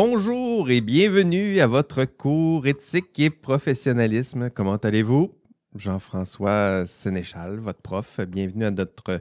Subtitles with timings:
[0.00, 4.48] Bonjour et bienvenue à votre cours éthique et professionnalisme.
[4.48, 5.34] Comment allez-vous?
[5.74, 8.20] Jean-François Sénéchal, votre prof.
[8.20, 9.20] Bienvenue à notre,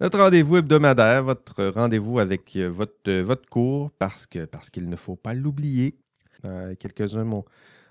[0.00, 4.96] notre rendez-vous hebdomadaire, votre rendez-vous avec euh, votre, euh, votre cours, parce parce qu'il ne
[4.96, 5.96] faut pas l'oublier.
[6.44, 7.44] Euh, Quelques-uns m'ont,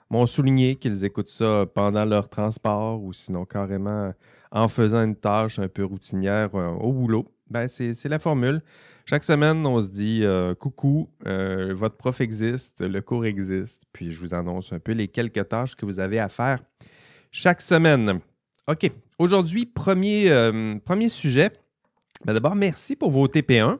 [0.09, 4.13] m'ont souligné qu'ils écoutent ça pendant leur transport ou sinon carrément
[4.51, 7.31] en faisant une tâche un peu routinière au boulot.
[7.49, 8.61] Ben, c'est la formule.
[9.07, 14.11] Chaque semaine, on se dit euh, coucou, euh, votre prof existe, le cours existe, puis
[14.11, 16.57] je vous annonce un peu les quelques tâches que vous avez à faire
[17.29, 18.19] chaque semaine.
[18.67, 18.89] OK.
[19.19, 21.51] Aujourd'hui, premier, euh, premier sujet.
[22.25, 23.77] Ben, D'abord, merci pour vos TP1.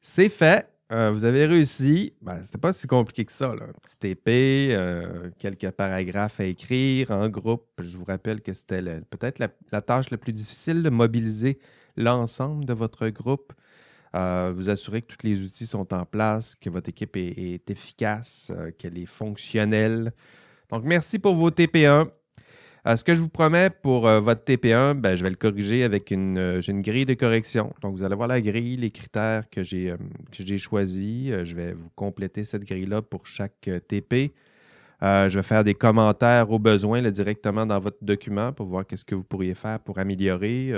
[0.00, 0.66] C'est fait.
[0.88, 2.14] Vous avez réussi.
[2.22, 3.50] Ben, C'était pas si compliqué que ça.
[3.50, 7.66] Un petit TP, quelques paragraphes à écrire en groupe.
[7.82, 11.58] Je vous rappelle que c'était peut-être la, la tâche la plus difficile de mobiliser
[11.96, 13.52] l'ensemble de votre groupe.
[14.16, 18.50] Euh, vous assurer que tous les outils sont en place, que votre équipe est, efficace,
[18.56, 20.12] euh, qu'elle est fonctionnelle.
[20.70, 22.08] Donc, merci pour vos TP1.
[22.86, 26.10] Euh, ce que je vous promets pour votre TP1, ben, je vais le corriger avec
[26.10, 27.74] une, une grille de correction.
[27.82, 31.32] Donc, vous allez voir la grille, les critères que j'ai choisis.
[31.42, 34.32] Je vais vous compléter cette grille-là pour chaque TP.
[35.02, 39.16] Je vais faire des commentaires au besoin directement dans votre document pour voir qu'est-ce que
[39.16, 40.72] vous pourriez faire pour améliorer.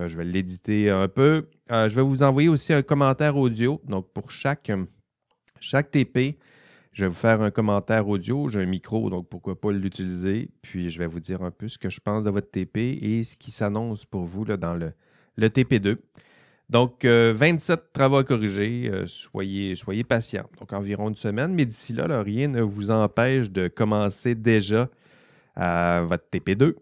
[0.00, 1.48] Euh, euh, je vais l'éditer un peu.
[1.70, 3.80] Euh, je vais vous envoyer aussi un commentaire audio.
[3.84, 4.84] Donc, pour chaque, euh,
[5.60, 6.38] chaque TP,
[6.92, 8.48] je vais vous faire un commentaire audio.
[8.48, 10.50] J'ai un micro, donc pourquoi pas l'utiliser.
[10.62, 13.24] Puis, je vais vous dire un peu ce que je pense de votre TP et
[13.24, 14.92] ce qui s'annonce pour vous là, dans le,
[15.36, 15.96] le TP2.
[16.70, 18.88] Donc, euh, 27 travaux à corriger.
[18.90, 20.48] Euh, soyez, soyez patient.
[20.58, 21.52] Donc, environ une semaine.
[21.54, 24.88] Mais d'ici là, rien ne vous empêche de commencer déjà
[25.58, 26.74] euh, votre TP2.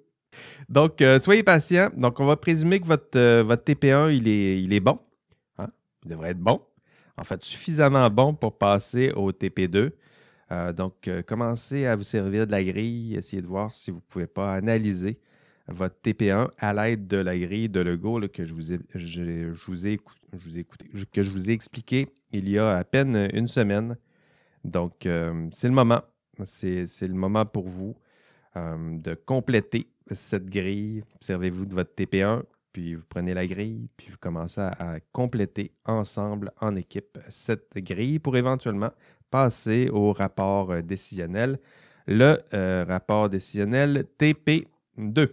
[0.68, 1.90] Donc, euh, soyez patient.
[1.96, 4.98] Donc, on va présumer que votre, euh, votre TP1, il est, il est bon.
[5.58, 5.68] Hein?
[6.04, 6.60] Il devrait être bon.
[7.16, 9.90] En fait, suffisamment bon pour passer au TP2.
[10.50, 13.14] Euh, donc, commencez à vous servir de la grille.
[13.14, 15.18] Essayez de voir si vous ne pouvez pas analyser
[15.68, 18.98] votre TP1 à l'aide de la grille de Lego que je vous ai, que
[21.22, 23.96] je vous ai expliqué il y a à peine une semaine.
[24.64, 25.06] Donc,
[25.52, 26.02] c'est le moment.
[26.44, 27.94] C'est le moment pour vous
[28.56, 31.04] de compléter cette grille.
[31.20, 32.42] Servez-vous de votre TP1,
[32.72, 38.18] puis vous prenez la grille, puis vous commencez à, compléter ensemble, en équipe, cette grille
[38.18, 38.90] pour éventuellement
[39.30, 41.58] passer au rapport euh, décisionnel,
[42.06, 45.30] le euh, rapport décisionnel TP2.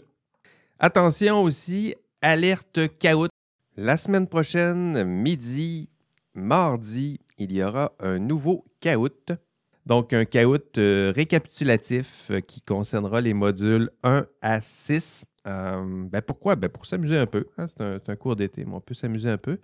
[0.80, 3.30] Attention aussi, alerte caout.
[3.76, 5.90] La semaine prochaine, midi,
[6.34, 9.34] mardi, il y aura un nouveau caout.
[9.90, 15.26] Donc, un caout euh, récapitulatif euh, qui concernera les modules 1 à 6.
[15.48, 16.56] Euh, ben pourquoi?
[16.56, 17.48] Ben pour s'amuser un peu.
[17.58, 19.58] hein, C'est un, cours d'été, mais on peut s'amuser un peu.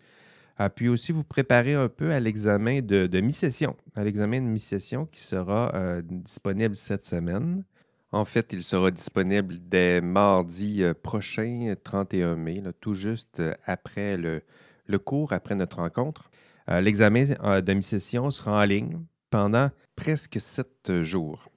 [0.57, 4.47] Ah, puis aussi, vous préparer un peu à l'examen de, de mi-session, à l'examen de
[4.47, 7.63] mi-session qui sera disponible cette semaine.
[8.11, 14.41] En fait, il sera disponible dès mardi prochain, 31 mai, tout juste après le,
[14.87, 16.31] le cours, après notre rencontre.
[16.67, 18.97] L'examen de mi-session sera en ligne
[19.29, 21.49] pendant presque sept jours.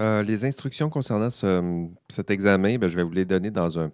[0.00, 3.90] Euh, les instructions concernant ce- cet examen, ben, je vais vous les donner dans un,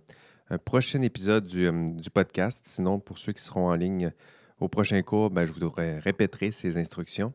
[0.64, 2.64] prochain épisode du, euh, podcast.
[2.66, 4.10] Sinon, pour ceux qui seront en ligne
[4.58, 7.32] au prochain cours, ben, je vous ré- répéterai ces instructions.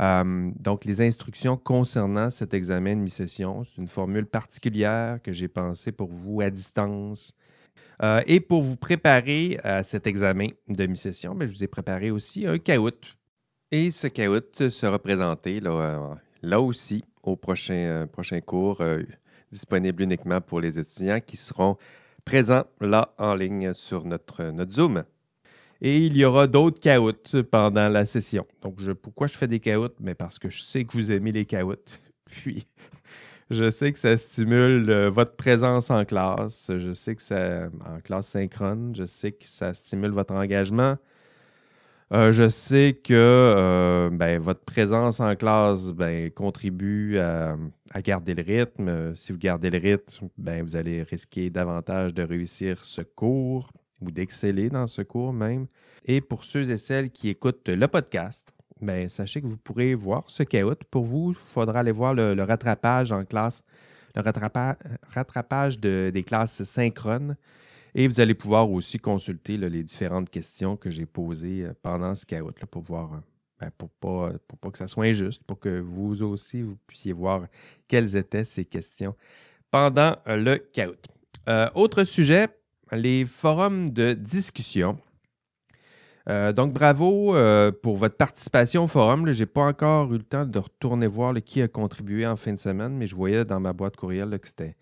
[0.00, 5.48] Euh, donc, les instructions concernant cet examen de mi-session, c'est une formule particulière que j'ai
[5.48, 7.32] pensée pour vous à distance.
[8.02, 12.10] Euh, et pour vous préparer à cet examen de mi-session, ben, je vous ai préparé
[12.10, 12.92] aussi un caout.
[13.72, 19.02] Et ce caout sera présenté là, euh, là aussi au prochain, euh, prochain cours, euh,
[19.50, 21.76] disponible uniquement pour les étudiants qui seront
[22.24, 25.02] présents là en ligne sur notre, notre Zoom.
[25.82, 28.46] Et il y aura d'autres caouts pendant la session.
[28.62, 29.88] Donc, je, pourquoi je fais des caouts?
[29.98, 31.74] Mais parce que je sais que vous aimez les caouts.
[32.24, 32.68] Puis,
[33.50, 36.70] je sais que ça stimule votre présence en classe.
[36.78, 40.96] Je sais que ça, en classe synchrone, je sais que ça stimule votre engagement.
[42.12, 47.56] Euh, je sais que euh, ben, votre présence en classe ben, contribue à,
[48.02, 49.16] garder le rythme.
[49.16, 54.12] Si vous gardez le rythme, ben, vous allez risquer davantage de réussir ce cours ou
[54.12, 55.66] d'exceller dans ce cours même.
[56.04, 58.52] Et pour ceux et celles qui écoutent le podcast,
[59.08, 60.78] sachez que vous pourrez voir ce caout.
[60.90, 63.64] Pour vous, il faudra aller voir le, rattrapage en classe,
[64.14, 64.76] le rattrapa-
[65.08, 67.36] rattrapage de- des classes synchrones.
[67.98, 72.26] Et vous allez pouvoir aussi consulter les différentes questions que j'ai posées euh, pendant ce
[72.26, 73.16] caout là, pour voir, euh,
[73.58, 77.14] ben, pour pas, pour pas que ça soit injuste, pour que vous aussi, vous puissiez
[77.14, 77.46] voir
[77.88, 79.16] quelles étaient ces questions
[79.70, 80.98] pendant euh, le caout.
[81.48, 82.48] Euh, autre sujet,
[82.92, 84.98] les forums de discussion.
[86.28, 89.32] Euh, donc, bravo euh, pour votre participation au forum.
[89.32, 92.52] Je n'ai pas encore eu le temps de retourner voir qui a contribué en fin
[92.52, 94.76] de semaine, mais je voyais dans ma boîte courriel que c'était,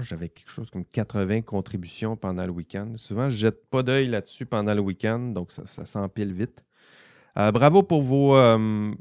[0.00, 2.92] j'avais quelque chose comme 80 contributions pendant le week-end.
[2.96, 6.64] Souvent, je ne jette pas d'œil là-dessus pendant le week-end, donc ça, s'empile vite.
[7.36, 8.36] Euh, bravo pour vos,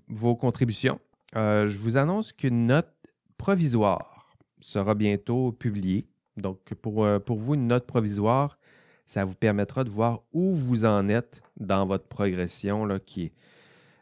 [0.08, 1.00] vos contributions.
[1.34, 2.92] je vous annonce qu'une note
[3.38, 6.08] provisoire sera bientôt publiée.
[6.38, 8.58] Donc, pour, pour vous, une note provisoire,
[9.10, 13.34] ça vous permettra de voir où vous en êtes dans votre progression là, qui est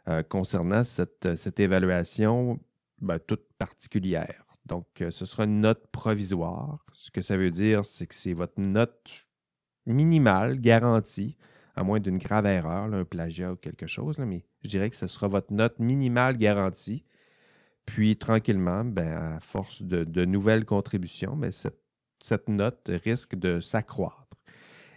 [0.09, 2.59] euh, concernant cette, cette évaluation
[3.01, 4.45] ben, toute particulière.
[4.67, 6.85] Donc, euh, ce sera une note provisoire.
[6.93, 9.25] Ce que ça veut dire, c'est que c'est votre note
[9.85, 11.37] minimale, garantie,
[11.75, 15.07] à moins d'une grave erreur, un plagiat ou quelque chose, mais je dirais que ce
[15.07, 17.05] sera votre note minimale garantie.
[17.85, 24.27] Puis, tranquillement, ben, à force de, nouvelles contributions, ben, cette, note risque de s'accroître.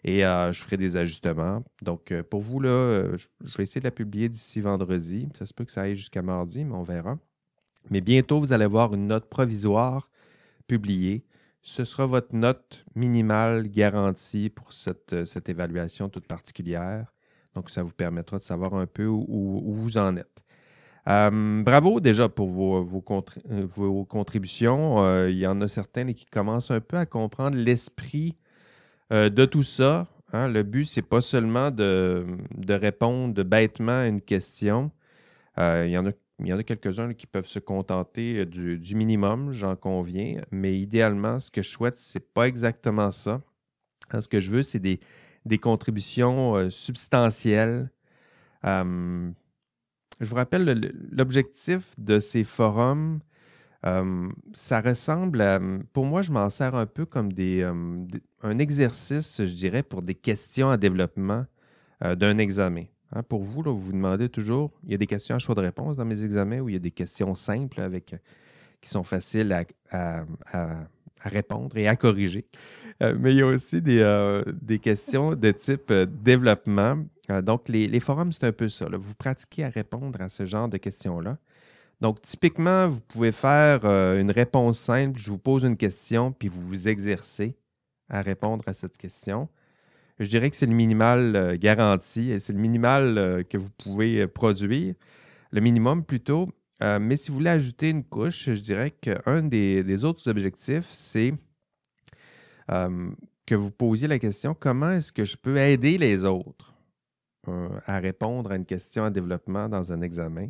[0.02, 1.62] Et euh, je ferai des ajustements.
[1.82, 5.28] Donc, euh, pour vous, là, je vais essayer de la publier d'ici vendredi.
[5.38, 7.18] Ça se peut que ça aille jusqu'à mardi, mais on verra.
[7.88, 10.10] Mais bientôt, vous allez voir une note provisoire
[10.66, 11.24] publiée.
[11.62, 17.12] Ce sera votre note minimale garantie pour cette, cette évaluation toute particulière.
[17.54, 20.42] Donc, ça vous permettra de savoir un peu où, vous en êtes.
[21.06, 23.02] bravo déjà pour vos, vos,
[23.66, 25.26] vos contributions.
[25.26, 28.36] il y en a certains qui commencent un peu à comprendre l'esprit
[29.12, 32.24] euh, de tout ça, hein, le but, c'est pas seulement de,
[32.68, 34.92] répondre bêtement à une question.
[35.58, 36.12] Euh, il y en a,
[36.48, 41.50] y en a quelques-uns qui peuvent se contenter du, minimum, j'en conviens, mais idéalement, ce
[41.50, 43.40] que je souhaite, c'est pas exactement ça.
[44.10, 45.00] Hein, ce que je veux, c'est des,
[45.58, 47.90] contributions euh, substantielles.
[48.64, 49.32] je
[50.20, 53.20] vous rappelle, l'objectif de ces forums,
[53.82, 55.58] ça ressemble à.
[55.92, 57.30] Pour moi, je m'en sers un peu comme
[58.42, 61.46] un exercice, je dirais, pour des questions à développement
[62.04, 62.84] euh, d'un examen.
[63.12, 65.60] Hein, pour vous, vous vous demandez toujours, il y a des questions à choix de
[65.60, 68.14] réponse dans mes examens ou il y a des questions simples avec,
[68.80, 69.52] qui sont faciles
[69.90, 70.24] à,
[71.22, 72.46] répondre et à corriger.
[73.02, 74.42] Euh, mais il y a aussi des, euh,
[74.80, 77.04] questions de type développement.
[77.42, 78.86] donc, les, forums, c'est un peu ça.
[78.92, 81.36] Vous pratiquez à répondre à ce genre de questions-là.
[82.00, 85.18] Donc, typiquement, vous pouvez faire une réponse simple.
[85.18, 87.54] Je vous pose une question, puis vous vous exercez
[88.08, 89.48] à répondre à cette question.
[90.20, 93.70] Je dirais que c'est le minimal euh, garanti et c'est le minimal euh, que vous
[93.70, 94.94] pouvez euh, produire,
[95.50, 96.50] le minimum plutôt.
[96.82, 101.34] mais si vous voulez ajouter une couche, je dirais qu'un des, autres objectifs, c'est
[102.68, 106.74] que vous posiez la question comment est-ce que je peux aider les autres
[107.84, 110.48] à répondre à une question en développement dans un examen?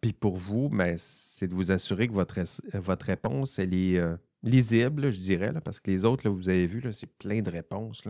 [0.00, 2.40] Puis pour vous, ben, c'est de vous assurer que votre,
[2.74, 4.00] votre réponse, elle est
[4.42, 8.02] lisible, je dirais, parce que les autres, vous avez vu, c'est plein de réponses.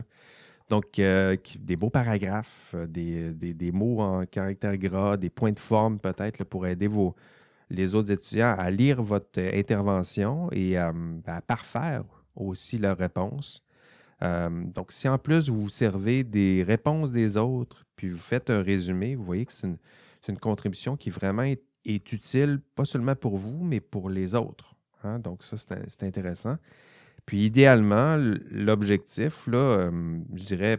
[0.68, 6.00] Donc, euh, des beaux paragraphes, euh, des, mots en caractère gras, des points de forme
[6.00, 7.14] peut-être pour aider vos,
[7.70, 10.92] les autres étudiants à lire votre intervention et à
[11.46, 12.04] parfaire
[12.34, 13.62] aussi leurs réponses.
[14.22, 18.62] Euh, donc, si en plus vous servez des réponses des autres, puis vous faites un
[18.62, 19.68] résumé, vous voyez que c'est
[20.28, 24.74] une, contribution qui vraiment est utile, pas seulement pour vous, mais pour les autres.
[25.04, 26.56] Hein, donc, ça, c'est intéressant.
[27.26, 28.16] Puis, idéalement,
[28.50, 30.78] l'objectif, là, euh, je dirais,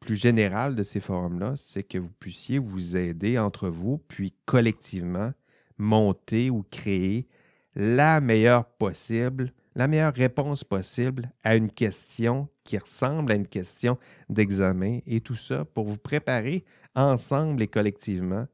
[0.00, 5.32] plus général de ces forums-là, c'est que vous puissiez vous aider entre vous, puis collectivement,
[5.78, 7.26] monter ou créer
[7.74, 13.98] la meilleure possible, la meilleure réponse possible à une question qui ressemble à une question
[14.28, 16.64] d'examen et tout ça pour vous préparer
[16.94, 18.46] ensemble et collectivement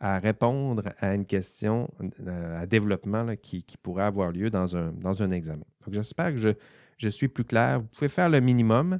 [0.00, 1.90] à répondre à une question
[2.26, 5.64] euh, à développement qui, pourrait avoir lieu dans un, dans un examen.
[5.84, 6.54] Donc, j'espère que
[6.98, 7.80] je, suis plus clair.
[7.80, 8.98] Vous pouvez faire le minimum,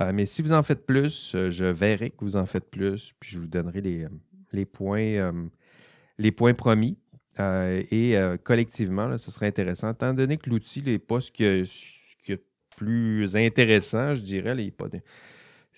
[0.00, 3.14] euh, mais si vous en faites plus, euh, je verrai que vous en faites plus,
[3.20, 4.06] puis je vous donnerai les,
[4.52, 5.32] les points,
[6.18, 6.96] les points promis.
[7.38, 11.98] et collectivement, ce serait intéressant, étant donné que l'outil n'est pas ce qui, est,
[12.76, 14.86] plus intéressant, je dirais, il, pas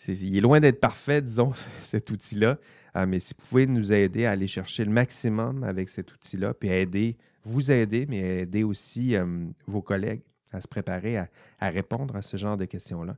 [0.08, 1.52] il est loin d'être parfait, disons,
[1.82, 2.58] cet outil-là.
[2.94, 6.54] Ah, mais si vous pouvez nous aider à aller chercher le maximum avec cet outil-là,
[6.54, 11.28] puis aider, vous aider, mais aider aussi euh, vos collègues à se préparer à,
[11.60, 13.16] répondre à ce genre de questions-là,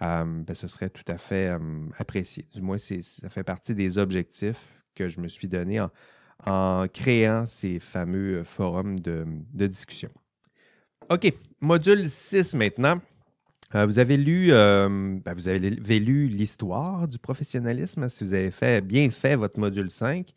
[0.00, 1.58] euh, ben, ce serait tout à fait euh,
[1.98, 2.46] apprécié.
[2.54, 5.84] Du moins, ça fait partie des objectifs que je me suis donné
[6.46, 10.10] en, créant ces fameux forums de, de discussion.
[11.10, 12.98] OK, module 6 maintenant.
[13.74, 14.88] Euh, vous avez lu, euh,
[15.24, 19.90] ben, vous avez lu l'histoire du professionnalisme, si vous avez fait, bien fait votre module
[19.90, 20.34] 5.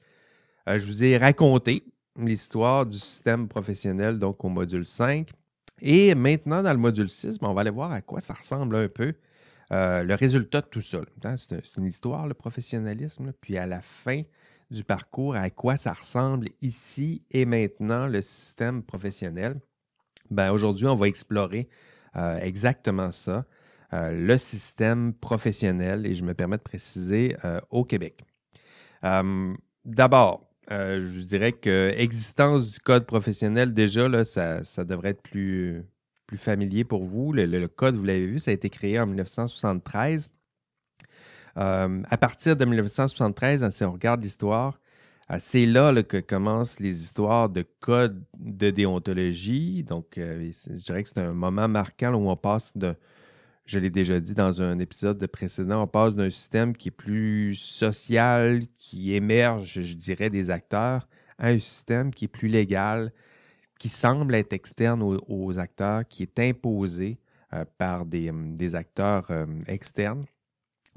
[0.70, 1.84] Euh, je vous ai raconté
[2.16, 5.32] l'histoire du système professionnel, donc au module 5.
[5.82, 8.76] Et maintenant, dans le module 6, ben, on va aller voir à quoi ça ressemble
[8.76, 9.14] un peu
[9.72, 11.00] le résultat de tout ça.
[11.24, 13.34] Hein, c'est une histoire, le professionnalisme.
[13.42, 14.22] Puis à la fin
[14.70, 19.60] du parcours, à quoi ça ressemble ici et maintenant le système professionnel.
[20.30, 21.68] Ben, Aujourd'hui, on va explorer
[22.16, 23.46] exactement ça,
[23.92, 27.36] le système professionnel, et je me permets de préciser,
[27.70, 28.24] au Québec.
[29.86, 35.84] D'abord, euh, je dirais que l'existence du code professionnel, déjà, là, ça, devrait être plus,
[36.26, 37.34] plus familier pour vous.
[37.34, 40.30] Le, code, vous l'avez vu, ça a été créé en 1973.
[41.58, 44.80] Euh, à partir de 1973, hein, si on regarde l'histoire, euh,
[45.40, 49.84] c'est là, que commencent les histoires de code de déontologie.
[49.84, 52.96] Donc, je dirais que c'est un moment marquant où on passe de,
[53.66, 57.56] je l'ai déjà dit dans un épisode précédent, on passe d'un système qui est plus
[57.56, 63.14] social, qui émerge, je dirais, des acteurs, à un système qui est plus légal,
[63.80, 67.20] qui semble être externe aux, acteurs, qui est imposé
[67.54, 70.26] euh, par des, acteurs hum, externes.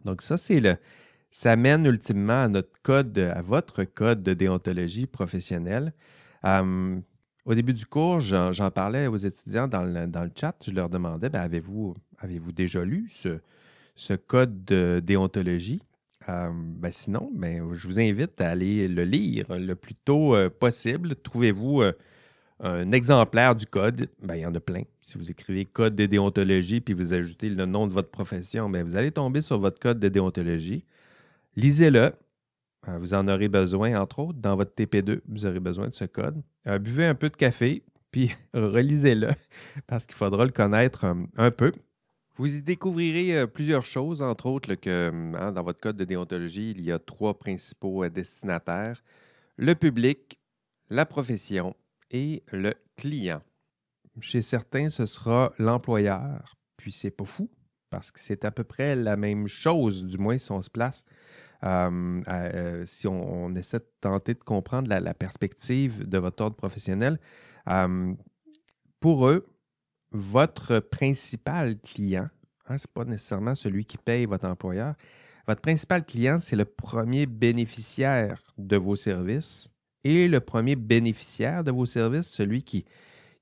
[0.04, 0.76] Donc ça, c'est le,
[1.36, 5.92] ça mène ultimement à notre code, à votre code de déontologie professionnelle.
[6.42, 7.02] Hum,
[7.44, 10.56] au début du cours, j'en parlais aux étudiants dans le, dans le, chat.
[10.66, 13.12] Je leur demandais, ben, avez-vous Avez-vous déjà lu
[13.94, 15.82] ce, code de déontologie?
[16.30, 20.48] Euh, ben sinon, ben, je vous invite à aller le lire le plus tôt euh,
[20.48, 21.16] possible.
[21.16, 21.92] Trouvez-vous euh,
[22.60, 24.08] un exemplaire du code?
[24.22, 24.84] Ben, il y en a plein.
[25.02, 28.82] Si vous écrivez code de déontologie puis vous ajoutez le nom de votre profession, ben,
[28.82, 30.82] vous allez tomber sur votre code de déontologie.
[31.56, 32.12] Lisez-le.
[32.86, 36.42] vous en aurez besoin, entre autres, dans votre TP2, vous aurez besoin de ce code.
[36.80, 39.30] buvez un peu de café, puis relisez-le,
[39.86, 41.04] parce qu'il faudra le connaître
[41.36, 41.72] un peu.
[42.38, 46.72] Vous y découvrirez euh, plusieurs choses, entre autres que hein, dans votre code de déontologie,
[46.72, 49.02] il y a trois principaux euh, destinataires,
[49.56, 50.38] le public,
[50.90, 51.74] la profession
[52.10, 53.40] et le client.
[54.20, 57.48] Chez certains, ce sera l'employeur, puis c'est pas fou,
[57.88, 61.06] parce que c'est à peu près la même chose, du moins si on se place,
[61.64, 67.18] euh, si on, essaie de tenter de comprendre la, perspective de votre ordre professionnel.
[69.00, 69.46] pour eux,
[70.12, 72.28] votre principal client,
[72.68, 74.94] hein, ce n'est pas nécessairement celui qui paye votre employeur,
[75.46, 79.68] votre principal client, c'est le premier bénéficiaire de vos services
[80.02, 82.84] et le premier bénéficiaire de vos services, celui qui,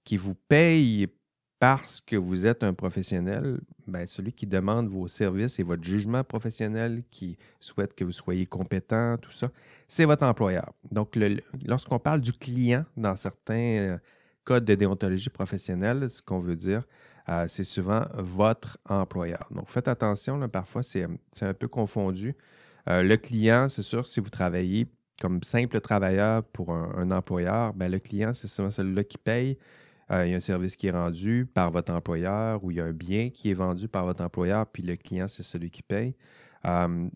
[0.04, 1.08] qui vous paye
[1.58, 6.24] parce que vous êtes un professionnel, ben, celui qui demande vos services et votre jugement
[6.24, 9.50] professionnel, qui souhaite que vous soyez compétent, tout ça,
[9.88, 10.72] c'est votre employeur.
[10.90, 11.18] Donc,
[11.64, 13.98] lorsqu'on parle du client dans certains euh,
[14.44, 16.84] code de déontologie professionnelle, ce qu'on veut dire,
[17.28, 19.48] euh, c'est souvent votre employeur.
[19.50, 21.06] Donc, faites attention, parfois, c'est
[21.40, 22.34] un peu confondu.
[22.88, 24.86] Euh, le client, c'est sûr, si vous travaillez
[25.20, 29.58] comme simple travailleur pour un, employeur, ben, le client, c'est souvent celui-là qui paye.
[30.10, 32.80] Euh, il y a un service qui est rendu par votre employeur ou il y
[32.80, 35.82] a un bien qui est vendu par votre employeur, puis le client, c'est celui qui
[35.82, 36.14] paye.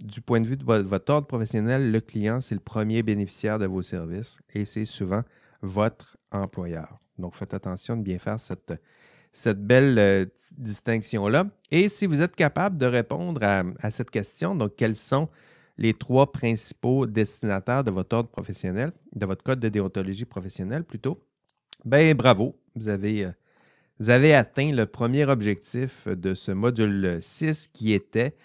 [0.05, 3.67] du point de vue de votre ordre professionnel, le client, c'est le premier bénéficiaire de
[3.67, 5.23] vos services et c'est souvent
[5.63, 6.99] votre employeur.
[7.19, 8.73] Donc, faites attention de bien faire cette,
[9.67, 10.27] belle euh,
[10.57, 11.47] distinction-là.
[11.71, 15.29] Et si vous êtes capable de répondre à, cette question, donc quels sont
[15.77, 21.21] les trois principaux destinataires de votre ordre professionnel, de votre code de déontologie professionnelle plutôt,
[21.85, 23.33] ben bravo, vous avez, euh,
[23.99, 28.37] vous avez atteint le premier objectif de ce module 6 qui était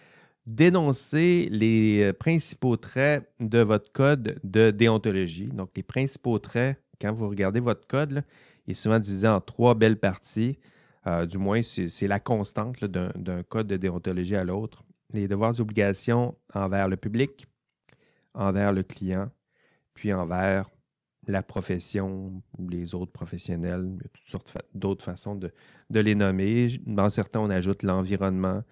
[0.46, 5.48] d'énoncer les euh, principaux traits de votre code de déontologie.
[5.48, 8.24] Donc, les principaux traits, quand vous regardez votre code,
[8.68, 10.60] il est souvent divisé en trois belles parties.
[11.08, 14.84] Euh, du moins, c'est la constante d'un code de déontologie à l'autre.
[15.12, 17.48] Les devoirs et obligations envers le public,
[18.34, 19.30] envers le client,
[19.94, 20.70] puis envers
[21.28, 23.90] la profession les autres professionnels.
[23.96, 25.52] Il y a toutes sortes d'autres façons de,
[25.90, 26.80] les nommer.
[26.86, 28.64] Dans certains, on ajoute l'environnement,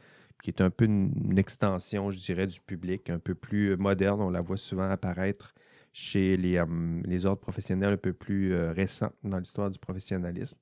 [0.44, 4.22] qui est un peu une, extension, je dirais, du public, un peu plus moderne.
[4.22, 5.54] On la voit souvent apparaître
[5.94, 10.58] chez les, euh, les ordres professionnels un peu plus euh, récents dans l'histoire du professionnalisme.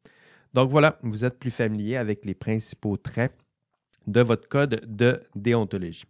[0.54, 3.36] Donc voilà, vous êtes plus familier avec les principaux traits
[4.08, 6.06] de votre code de déontologie.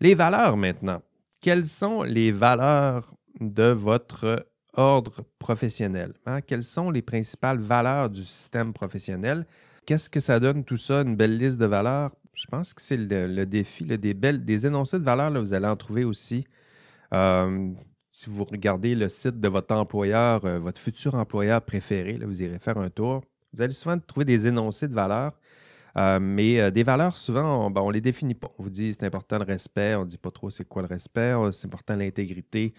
[0.00, 1.02] Les valeurs maintenant.
[1.40, 6.14] Quelles sont les valeurs de votre ordre professionnel?
[6.26, 6.40] Hein?
[6.40, 9.46] Quelles sont les principales valeurs du système professionnel?
[9.86, 12.12] Qu'est-ce que ça donne tout ça, une belle liste de valeurs?
[12.34, 15.66] Je pense que c'est le, défi, des, belles, des énoncés de valeurs, là, vous allez
[15.66, 16.46] en trouver aussi.
[17.12, 17.70] Euh,
[18.10, 22.42] si vous regardez le site de votre employeur, euh, votre futur employeur préféré, là, vous
[22.42, 23.22] irez faire un tour.
[23.52, 25.38] Vous allez souvent trouver des énoncés de valeurs,
[25.98, 28.50] euh, mais des valeurs, souvent, on ne ben, les définit pas.
[28.58, 30.88] On vous dit c'est important le respect, on ne dit pas trop c'est quoi le
[30.88, 32.72] respect, c'est important l'intégrité.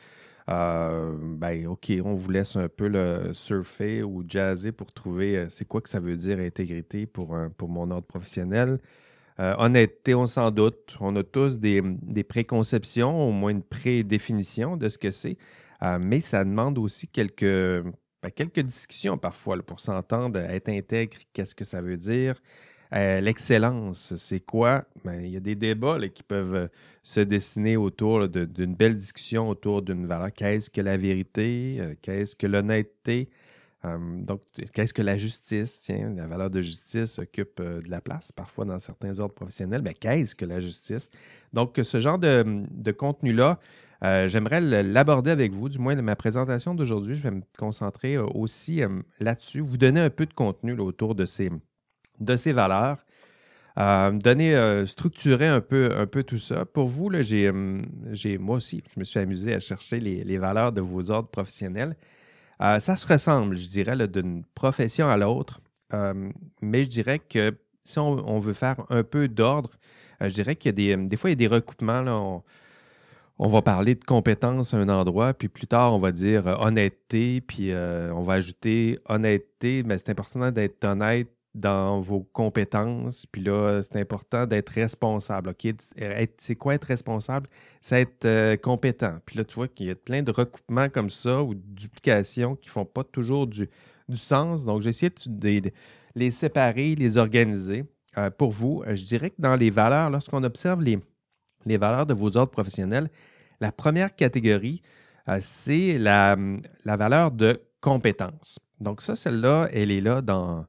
[0.47, 5.81] Ben, OK, on vous laisse un peu le surfer ou jazzer pour trouver c'est quoi
[5.81, 8.79] que ça veut dire intégrité pour, pour mon ordre professionnel.
[9.39, 10.95] honnêteté, on s'en doute.
[10.99, 11.81] On a tous des,
[12.27, 15.37] préconceptions, au moins une prédéfinition de ce que c'est.
[15.99, 17.83] mais ça demande aussi quelques,
[18.23, 22.41] ben, quelques discussions parfois pour s'entendre, être intègre, qu'est-ce que ça veut dire.
[22.93, 24.85] Euh, l'excellence, c'est quoi?
[25.03, 26.67] Ben, il y a des débats qui peuvent euh,
[27.01, 30.31] se dessiner autour d'une belle discussion autour d'une valeur.
[30.31, 31.77] Qu'est-ce que la vérité?
[31.79, 33.29] Euh, qu'est-ce que l'honnêteté?
[33.85, 34.39] donc,
[34.71, 35.77] qu'est-ce que la justice?
[35.81, 39.81] Tiens, la valeur de justice occupe de la place parfois dans certains ordres professionnels.
[39.81, 41.09] Ben, qu'est-ce que la justice?
[41.51, 43.59] Donc, ce genre de, contenu-là,
[44.01, 45.67] j'aimerais l'aborder avec vous.
[45.67, 48.81] Du moins, ma présentation d'aujourd'hui, je vais me concentrer aussi
[49.19, 51.49] là-dessus, vous donner un peu de contenu autour de ces,
[52.19, 53.03] de ces valeurs.
[53.79, 56.65] Euh, donner, euh, structurer un peu, un peu tout ça.
[56.65, 60.71] Pour vous, j'ai, hum, j'ai, moi aussi, je me suis amusé à chercher les, valeurs
[60.71, 61.95] de vos ordres professionnels.
[62.61, 65.61] Euh, ça se ressemble, je dirais, d'une profession à l'autre.
[66.61, 69.71] mais je dirais que si on, veut faire un peu d'ordre,
[70.21, 72.01] je dirais qu'il y a des, des fois, il y a des recoupements.
[72.01, 72.41] Là,
[73.39, 77.41] on, va parler de compétences à un endroit, puis plus tard, on va dire honnêteté,
[77.41, 83.25] puis on va ajouter honnêteté, mais c'est important d'être honnête dans vos compétences.
[83.27, 85.53] Puis là, c'est important d'être responsable.
[86.37, 87.47] C'est quoi être responsable?
[87.81, 89.19] C'est être euh, compétent.
[89.25, 92.69] Puis là, tu vois qu'il y a plein de recoupements comme ça ou duplications qui
[92.69, 93.69] ne font pas toujours du,
[94.15, 94.65] sens.
[94.65, 95.71] Donc, j'ai essayé de,
[96.15, 97.85] les séparer, les organiser.
[98.17, 100.99] Euh, pour vous, euh, je dirais que dans les valeurs, lorsqu'on observe les,
[101.65, 103.09] les valeurs de vos ordres professionnels,
[103.59, 104.81] la première catégorie,
[105.39, 106.35] c'est la,
[106.83, 108.59] la valeur de compétence.
[108.81, 110.65] Donc ça, celle-là, elle est là dans,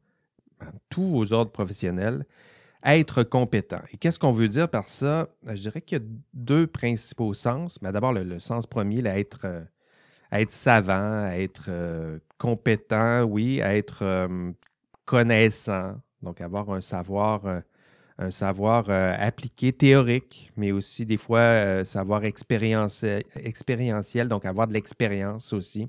[0.90, 2.26] tous vos ordres professionnels,
[2.84, 3.80] être compétent.
[3.92, 5.28] Et qu'est-ce qu'on veut dire par ça?
[5.46, 7.78] Je dirais qu'il y a deux principaux sens.
[7.82, 9.62] Mais d'abord, le, sens premier, être, euh,
[10.30, 14.52] être savant, être euh, compétent, oui, être euh,
[15.06, 17.43] connaissant, donc avoir un savoir,
[18.19, 25.88] un savoir appliqué, théorique, mais aussi des fois savoir expérientiel, donc avoir de l'expérience aussi.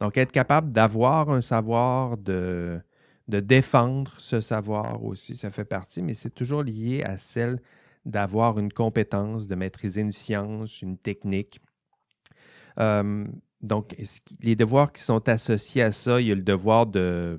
[0.00, 2.80] Donc être capable d'avoir un savoir de
[3.28, 7.60] de défendre ce savoir aussi, ça fait partie, mais c'est toujours lié à celle
[8.04, 11.60] d'avoir une compétence, de maîtriser une science, une technique.
[13.62, 13.96] donc,
[14.40, 17.38] les devoirs qui sont associés à ça, il y a le devoir de,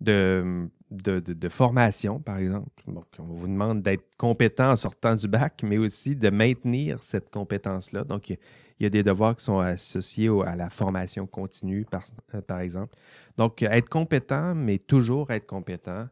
[0.00, 2.82] de, de, formation, par exemple.
[2.86, 7.30] Donc, on vous demande d'être compétent en sortant du bac, mais aussi de maintenir cette
[7.30, 8.04] compétence-là.
[8.04, 8.38] Donc, il
[8.84, 12.96] y a des devoirs qui sont associés à la formation continue, par, euh, par, exemple.
[13.36, 16.08] Donc, être compétent, mais toujours être compétent,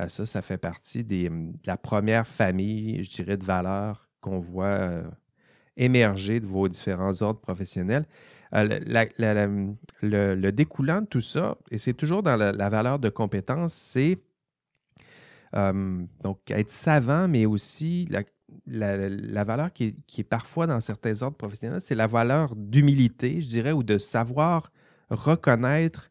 [0.00, 4.38] euh, ça, ça fait partie des, de la première famille, je dirais, de valeurs qu'on
[4.38, 5.02] voit euh,
[5.76, 8.06] émerger de vos différents ordres professionnels.
[8.52, 14.18] le, découlant de tout ça, et c'est toujours dans la, valeur de compétence, c'est
[15.52, 18.08] donc être savant, mais aussi
[18.66, 23.72] la, valeur qui est, parfois dans certains ordres professionnels, c'est la valeur d'humilité, je dirais,
[23.72, 24.72] ou de savoir
[25.10, 26.10] reconnaître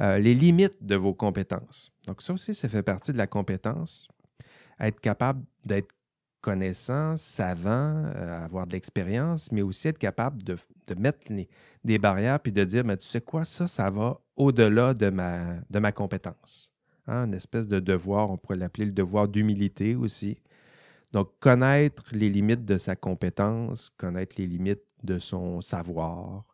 [0.00, 1.92] euh, les limites de vos compétences.
[2.06, 4.08] Donc ça aussi, ça fait partie de la compétence.
[4.80, 5.94] Être capable d'être
[6.40, 10.56] connaissant, savant, euh, avoir de l'expérience, mais aussi être capable de,
[10.98, 11.20] mettre
[11.84, 15.56] des barrières puis de dire, mais tu sais quoi, ça, ça va au-delà de ma,
[15.70, 16.72] de ma compétence.
[17.06, 20.38] Hein, une espèce de devoir, on pourrait l'appeler le devoir d'humilité aussi.
[21.12, 26.44] Donc, connaître les limites de sa compétence, connaître les limites de son savoir,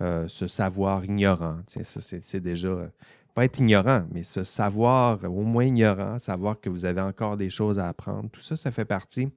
[0.00, 1.58] euh, ce savoir ignorant.
[1.66, 2.90] Tiens, ça, c'est déjà,
[3.34, 7.50] pas être ignorant, mais ce savoir au moins ignorant, savoir que vous avez encore des
[7.50, 9.28] choses à apprendre, tout ça, ça fait partie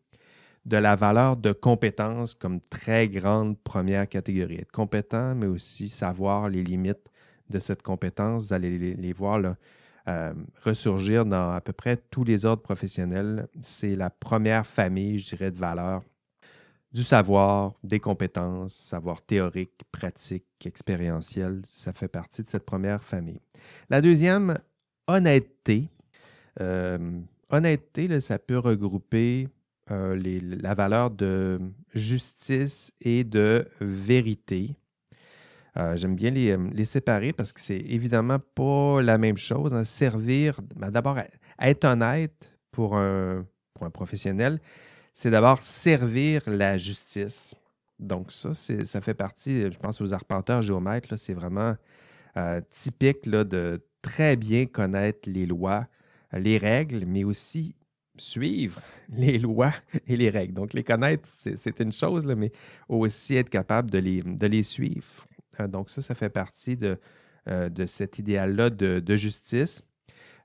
[0.66, 4.58] de la valeur de compétence comme très grande première catégorie.
[4.58, 7.12] Être compétent, mais aussi savoir les limites
[7.50, 8.48] de cette compétence.
[8.48, 9.56] Vous allez les, les voir là,
[10.08, 10.34] euh,
[10.64, 13.48] ressurgir dans à peu près tous les ordres professionnels.
[13.62, 16.02] C'est la première famille, je dirais, de valeurs
[16.94, 21.62] du savoir, des compétences, savoir théorique, pratique, expérientiel.
[21.66, 23.40] Ça fait partie de cette première famille.
[23.90, 24.58] La deuxième,
[25.08, 25.88] honnêteté.
[26.60, 29.48] Euh, honnêteté, ça peut regrouper
[29.90, 30.20] euh,
[30.62, 31.60] la valeur de
[31.94, 34.76] justice et de vérité.
[35.78, 39.74] Euh, j'aime bien euh, les, séparer parce que c'est évidemment pas la même chose.
[39.74, 39.86] Hein.
[39.86, 41.18] Servir, ben, d'abord,
[41.60, 43.46] être honnête pour un,
[43.94, 44.60] professionnel,
[45.14, 47.56] c'est d'abord servir la justice.
[48.00, 51.76] Donc, ça, ça fait partie, je pense aux arpenteurs géomètres, c'est vraiment
[52.38, 55.88] euh, typique là, de très bien connaître les lois,
[56.32, 57.76] les règles, mais aussi
[58.18, 59.74] suivre les lois
[60.08, 60.54] et les règles.
[60.54, 62.52] Donc, les connaître, c'est une chose, mais
[62.88, 65.26] aussi être capable de les, de les suivre.
[65.62, 67.00] Euh, donc ça, ça fait partie de,
[67.50, 69.84] euh, cet idéal-là de, justice.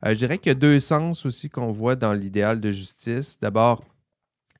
[0.04, 3.38] je dirais qu'il y a deux sens aussi qu'on voit dans l'idéal de justice.
[3.40, 3.84] D'abord,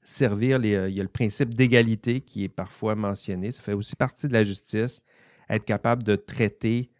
[0.02, 3.50] servir, les, il y a le principe d'égalité qui est parfois mentionné.
[3.50, 5.02] Ça fait aussi partie de la justice,
[5.48, 6.90] être capable de traiter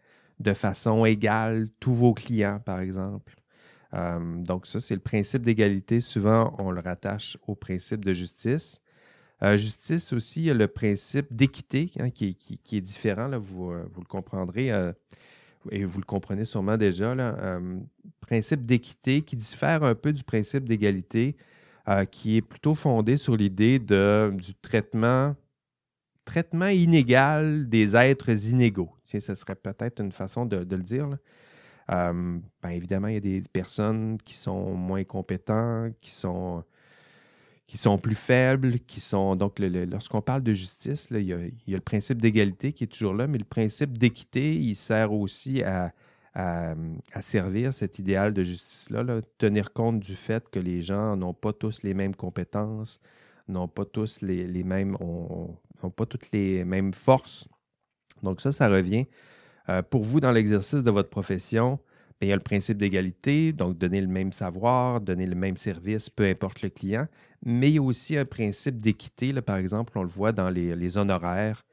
[0.40, 3.36] de façon égale tous vos clients, par exemple.
[3.94, 6.00] Euh, donc ça, c'est le principe d'égalité.
[6.00, 8.80] Souvent, on le rattache au principe de justice.
[9.42, 12.36] Euh, justice aussi, il y a le principe d'équité hein, qui,
[12.72, 14.68] est différent, là, vous, euh, vous, le comprendrez
[15.70, 17.14] et vous le comprenez sûrement déjà.
[17.14, 17.60] Là,
[18.20, 21.36] principe d'équité qui diffère un peu du principe d'égalité,
[22.10, 25.34] qui est plutôt fondé sur l'idée du traitement
[26.26, 28.90] traitement inégal des êtres inégaux.
[29.04, 31.08] ce serait peut-être une façon de, le dire.
[31.90, 36.64] Euh, ben, évidemment, il y a des personnes qui sont moins compétentes, qui sont,
[37.66, 39.36] qui sont plus faibles, qui sont.
[39.36, 43.26] Donc, lorsqu'on parle de justice, il, y a, le principe d'égalité qui est toujours là,
[43.26, 45.92] mais le principe d'équité, il sert aussi à,
[47.22, 51.82] servir cet idéal de justice-là, tenir compte du fait que les gens n'ont pas tous
[51.82, 53.00] les mêmes compétences,
[53.48, 57.48] n'ont pas tous les, mêmes, n'ont pas toutes les mêmes forces.
[58.22, 59.06] Donc ça, ça revient.
[59.68, 61.80] Euh, pour vous, dans l'exercice de votre profession,
[62.20, 65.56] ben, il y a le principe d'égalité, donc donner le même savoir, donner le même
[65.56, 67.06] service, peu importe le client,
[67.44, 69.32] mais il y a aussi un principe d'équité.
[69.42, 71.64] Par exemple, on le voit dans les, honoraires.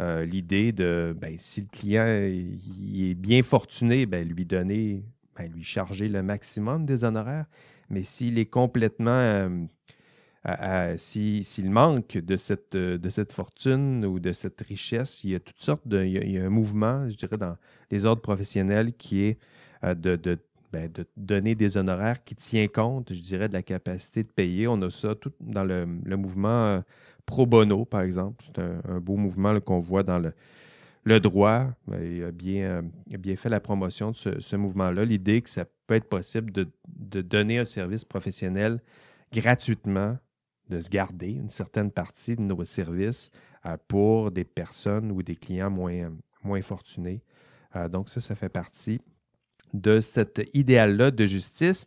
[0.00, 5.04] Euh, l'idée de, ben, si le client est bien fortuné, ben, lui donner,
[5.54, 7.46] lui charger le maximum des honoraires.
[7.90, 9.10] Mais s'il est complètement
[10.48, 15.40] euh, s'il manque de cette, de cette fortune ou de cette richesse, il y a
[15.40, 16.04] toutes sortes de.
[16.04, 17.56] Il y a, un mouvement, je dirais, dans
[17.90, 19.38] les ordres professionnels qui est
[19.84, 20.38] euh, de,
[20.72, 24.66] ben, de, donner des honoraires qui tient compte, je dirais, de la capacité de payer.
[24.68, 26.80] On a ça tout dans le, mouvement euh,
[27.24, 28.44] pro bono, par exemple.
[28.46, 30.32] C'est un, beau mouvement qu'on voit dans le,
[31.04, 31.66] le droit.
[31.86, 35.04] Ben, il a, bien, bien fait la promotion de ce, mouvement-là.
[35.04, 38.80] L'idée que ça peut être possible de, de donner un service professionnel
[39.32, 40.16] gratuitement
[40.68, 43.30] de se garder une certaine partie de nos services
[43.66, 46.12] euh, pour des personnes ou des clients moins,
[46.42, 47.22] moins fortunés.
[47.76, 49.00] Euh, donc ça, ça fait partie
[49.80, 51.86] de cet idéal-là de justice.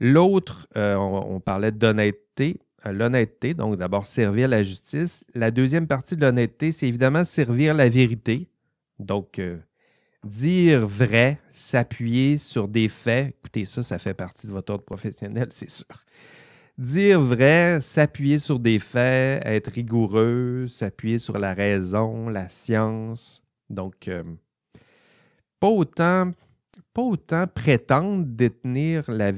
[0.00, 2.60] L'autre, euh, on, parlait d'honnêteté.
[2.84, 5.24] L'honnêteté, donc d'abord servir la justice.
[5.34, 8.48] La deuxième partie de l'honnêteté, c'est évidemment servir la vérité.
[8.98, 9.40] Donc,
[10.24, 13.34] dire vrai, s'appuyer sur des faits.
[13.40, 15.86] Écoutez, ça, ça fait partie de votre ordre professionnel, c'est sûr
[16.78, 23.42] dire vrai, s'appuyer sur des faits, être rigoureux, s'appuyer sur la raison, la science.
[23.68, 24.22] Donc, euh,
[25.58, 26.30] pas, autant,
[26.94, 29.32] pas autant prétendre détenir la,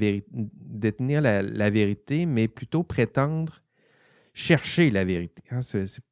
[1.71, 3.63] vérité, mais plutôt prétendre
[4.35, 5.43] chercher la vérité.
[5.51, 5.61] Hein.
[5.63, 6.03] c'est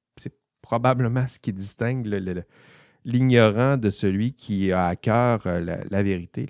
[0.62, 2.06] probablement ce qui distingue
[3.04, 6.46] l'ignorant de celui qui a à cœur euh, la, vérité.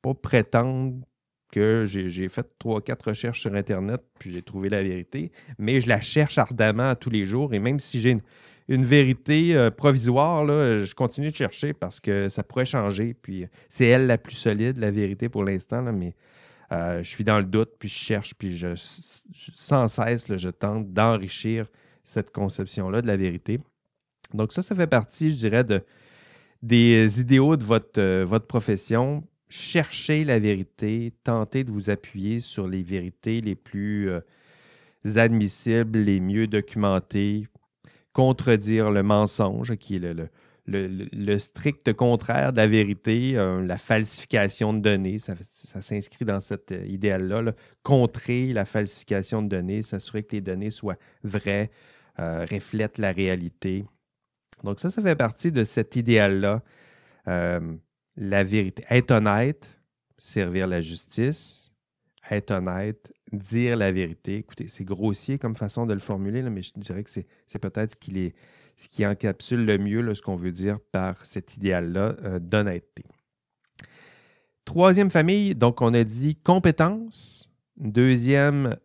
[0.00, 1.04] Pas prétendre
[1.50, 5.88] que j'ai fait trois, quatre recherches sur Internet, puis j'ai trouvé la vérité, mais je
[5.88, 7.54] la cherche ardemment tous les jours.
[7.54, 8.18] Et même si j'ai
[8.68, 13.14] une, vérité euh, provisoire, je continue de chercher parce que ça pourrait changer.
[13.14, 16.14] Puis c'est elle la plus solide, la vérité pour l'instant, mais
[16.72, 20.92] euh, je suis dans le doute, puis je cherche, puis je, sans cesse, je tente
[20.92, 21.66] d'enrichir
[22.04, 23.58] cette conception-là de la vérité.
[24.34, 25.82] Donc ça, ça fait partie, je dirais, de,
[26.62, 32.68] des idéaux de votre, euh, votre profession chercher la vérité, tenter de vous appuyer sur
[32.68, 34.10] les vérités les plus
[35.16, 37.46] admissibles, les mieux documentées,
[38.12, 40.14] contredire le mensonge, qui est
[40.66, 45.34] le, strict contraire de la vérité, euh, la falsification de données, ça,
[45.80, 50.98] s'inscrit dans cet euh, idéal-là, contrer la falsification de données, s'assurer que les données soient
[51.22, 51.70] vraies,
[52.18, 53.84] reflètent la réalité.
[54.64, 56.62] Donc ça, ça fait partie de cet idéal-là
[58.18, 58.84] la vérité.
[58.90, 59.78] Être honnête,
[60.18, 61.67] servir la justice,
[62.30, 64.36] être honnête, dire la vérité.
[64.36, 67.96] Écoutez, c'est grossier comme façon de le formuler, mais je dirais que c'est peut-être ce,
[67.96, 68.34] qui est,
[68.76, 73.04] ce qui encapsule le mieux ce qu'on veut dire par cet idéal-là euh, d'honnêteté.
[74.64, 77.50] Troisième famille, donc on a dit compétence.
[77.76, 78.76] Deuxième,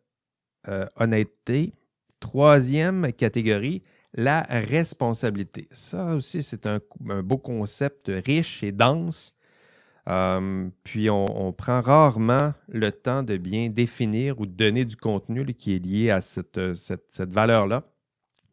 [0.70, 1.74] euh, honnêteté.
[2.20, 5.68] Troisième catégorie, la responsabilité.
[5.72, 6.80] Ça aussi, c'est un,
[7.22, 9.34] beau concept riche et dense.
[10.10, 15.46] Euh, puis on, prend rarement le temps de bien définir ou de donner du contenu
[15.54, 16.60] qui est lié à cette,
[17.20, 17.84] valeur-là,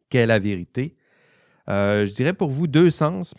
[0.09, 0.95] qu'est la vérité.
[1.69, 3.33] Euh, je dirais pour vous deux sens.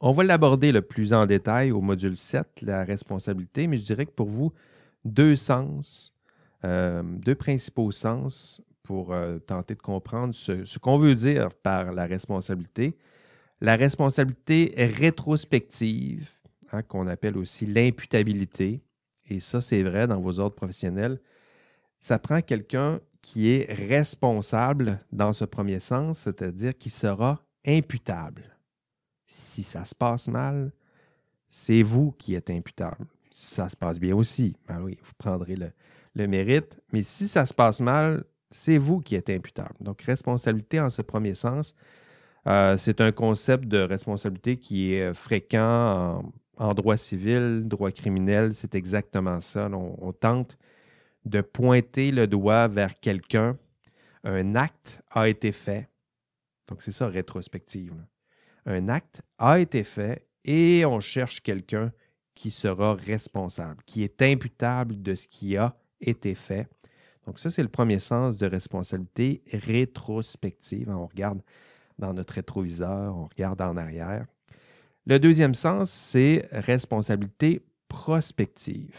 [0.00, 4.06] On va l'aborder le plus en détail au module 7, la responsabilité, mais je dirais
[4.06, 4.52] que pour vous,
[5.04, 6.14] deux sens,
[6.64, 12.06] euh, deux principaux sens pour euh, tenter de comprendre ce, qu'on veut dire par la
[12.06, 12.96] responsabilité.
[13.60, 16.30] La responsabilité rétrospective,
[16.72, 18.82] hein, qu'on appelle aussi l'imputabilité,
[19.28, 21.20] et ça c'est vrai dans vos ordres professionnels,
[22.00, 28.56] ça prend quelqu'un qui est responsable dans ce premier sens, c'est-à-dire qui sera imputable.
[29.26, 30.72] Si ça se passe mal,
[31.48, 33.06] c'est vous qui êtes imputable.
[33.30, 36.80] Si ça se passe bien aussi, ben oui, vous prendrez le, mérite.
[36.92, 39.74] Mais si ça se passe mal, c'est vous qui êtes imputable.
[39.80, 41.74] Donc, responsabilité en ce premier sens,
[42.46, 45.60] euh, c'est un concept de responsabilité qui est fréquent
[46.18, 46.32] en,
[46.74, 48.54] droit civil, droit criminel.
[48.54, 49.68] C'est exactement ça.
[49.70, 50.58] On, tente
[51.24, 53.58] de pointer le doigt vers quelqu'un.
[54.24, 55.88] Un acte a été fait.
[56.68, 57.94] Donc, c'est ça, rétrospective.
[58.66, 61.92] Un acte a été fait et on cherche quelqu'un
[62.34, 66.68] qui sera responsable, qui est imputable de ce qui a été fait.
[67.26, 70.88] Donc ça, c'est le premier sens de responsabilité rétrospective.
[70.88, 71.42] On regarde
[71.98, 74.26] dans notre rétroviseur, on regarde en arrière.
[75.06, 78.94] Le deuxième sens, c'est responsabilité prospective.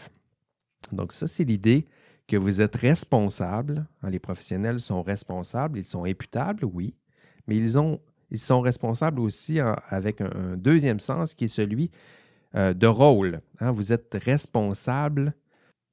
[0.92, 1.86] Donc ça, c'est l'idée
[2.26, 3.86] que vous êtes responsable.
[4.02, 6.94] Hein, les professionnels sont responsables, ils sont imputables, oui,
[7.46, 11.90] mais ils, ont, ils sont responsables aussi avec un, deuxième sens qui est celui
[12.54, 13.40] euh, de rôle.
[13.60, 13.70] Hein.
[13.72, 15.34] Vous êtes responsable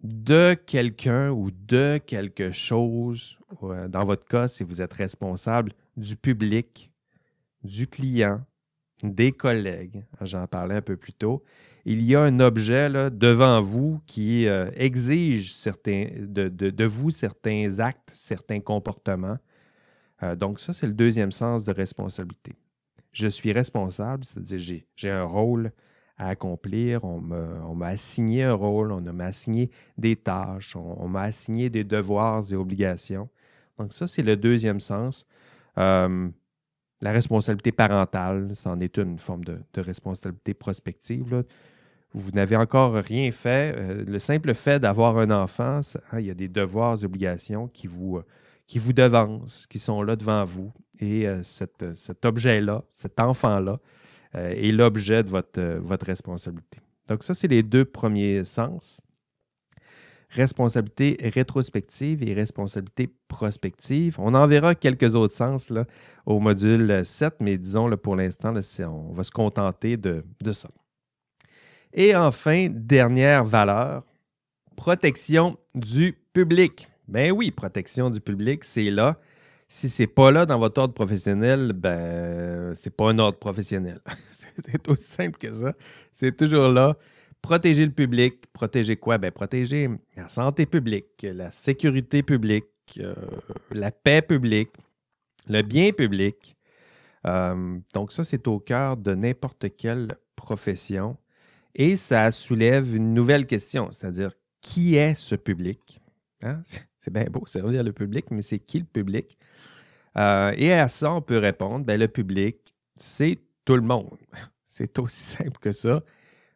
[0.02, 6.16] de quelqu'un ou de quelque chose, euh, dans votre cas, si vous êtes responsable du
[6.16, 6.92] public,
[7.64, 8.42] du client,
[9.04, 11.44] des collègues, j'en parlais un peu plus tôt,
[11.86, 18.60] il y a un objet devant vous qui euh, exige de, vous certains actes, certains
[18.60, 19.38] comportements.
[20.22, 22.54] Euh, donc ça, c'est le deuxième sens de responsabilité.
[23.12, 25.72] Je suis responsable, c'est-à-dire j'ai un rôle,
[26.20, 27.04] à accomplir.
[27.06, 32.44] On m'a assigné un rôle, on m'a assigné des tâches, on, m'a assigné des devoirs
[32.52, 33.30] et obligations.
[33.80, 35.26] Donc ça, c'est le deuxième sens.
[35.78, 36.30] Euh,
[37.02, 41.44] la responsabilité parentale, c'en est une forme de, responsabilité prospective.
[42.14, 43.76] Vous n'avez encore rien fait.
[43.78, 45.82] Euh, le simple fait d'avoir un enfant,
[46.12, 48.20] hein, il y a des devoirs obligations qui vous,
[48.68, 50.72] qui vous devancent, qui sont là devant vous.
[51.00, 53.80] Et euh, cet objet-là, cet enfant-là,
[54.36, 56.78] euh, est l'objet de votre, euh, votre responsabilité.
[57.08, 59.02] Donc ça, c'est les deux premiers sens.
[60.32, 64.16] Responsabilité rétrospective et responsabilité prospective.
[64.20, 65.74] On en verra quelques autres sens
[66.26, 68.54] au module 7, mais disons pour l'instant,
[68.88, 70.70] on va se contenter de, de ça.
[71.94, 74.04] Et enfin, dernière valeur,
[74.76, 76.88] protection du public.
[77.08, 79.18] Ben oui, protection du public, c'est là.
[79.68, 84.00] Si c'est pas là dans votre ordre professionnel, ben c'est pas un ordre professionnel.
[84.32, 85.74] c'est aussi simple que ça.
[86.12, 86.98] C'est toujours là.
[87.42, 88.46] Protéger le public.
[88.54, 89.18] Protéger quoi?
[89.18, 92.66] Ben, protéger la santé publique, la sécurité publique,
[93.00, 93.16] euh,
[93.72, 94.72] la paix publique,
[95.48, 96.56] le bien public.
[97.28, 101.18] Euh, donc, ça, c'est au cœur de n'importe quelle profession.
[101.76, 106.02] Et ça soulève une nouvelle question, c'est-à-dire qui est ce public?
[106.44, 106.62] Hein?
[107.02, 109.38] C'est bien beau servir le public, mais c'est qui le public?
[110.18, 114.18] Euh, et à ça, on peut répondre, ben, le public, c'est tout le monde.
[114.66, 116.04] C'est aussi simple que ça.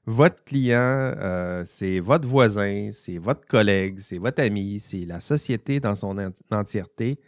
[0.05, 5.79] Votre client, euh, c'est votre voisin, c'est votre collègue, c'est votre ami, c'est la société
[5.79, 6.17] dans son
[6.51, 7.19] entièreté.